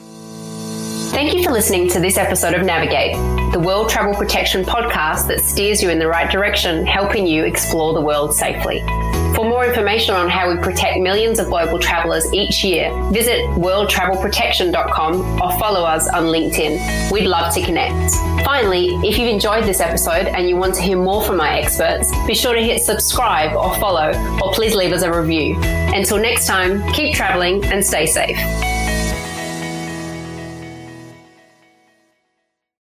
Thank 1.12 1.34
you 1.34 1.43
for 1.43 1.52
listening 1.52 1.89
to 1.89 2.00
this 2.00 2.17
episode 2.17 2.54
of 2.54 2.63
Navigate, 2.63 3.15
the 3.52 3.60
World 3.60 3.89
Travel 3.89 4.13
Protection 4.13 4.63
podcast 4.63 5.28
that 5.28 5.39
steers 5.41 5.82
you 5.82 5.89
in 5.89 5.98
the 5.98 6.08
right 6.08 6.32
direction, 6.32 6.86
helping 6.86 7.26
you 7.26 7.43
explore 7.45 7.93
the 7.93 8.02
world 8.02 8.36
safely. 8.36 8.80
For 9.36 9.46
more 9.48 9.65
information 9.65 10.15
on 10.15 10.30
how 10.30 10.50
we 10.50 10.58
protect 10.58 11.00
millions 11.00 11.39
of 11.39 11.48
global 11.48 11.80
travelers 11.80 12.32
each 12.34 12.63
year, 12.63 12.92
visit 13.12 13.42
worldtravelprotection.com 13.58 15.42
or 15.42 15.60
follow 15.60 15.84
us 15.84 16.08
on 16.10 16.26
LinkedIn. 16.26 17.12
We'd 17.12 17.26
love 17.26 17.54
to 17.54 17.62
connect. 17.62 18.13
Finally, 18.44 18.88
if 19.08 19.18
you've 19.18 19.30
enjoyed 19.30 19.63
this 19.63 19.80
episode 19.80 20.28
and 20.28 20.50
you 20.50 20.56
want 20.56 20.76
to 20.76 20.82
hear 20.82 20.98
more 20.98 21.22
from 21.24 21.38
my 21.38 21.60
experts, 21.60 22.12
be 22.26 22.36
sure 22.36 22.54
to 22.54 22.62
hit 22.62 22.82
subscribe 22.82 23.56
or 23.56 23.74
follow, 23.76 24.12
or 24.44 24.52
please 24.54 24.76
leave 24.76 24.92
us 24.92 25.04
a 25.04 25.12
review. 25.12 25.58
Until 25.60 26.18
next 26.18 26.48
time, 26.48 26.86
keep 26.94 27.15
traveling 27.15 27.63
and 27.65 27.86
stay 27.86 28.06
safe. 28.06 28.38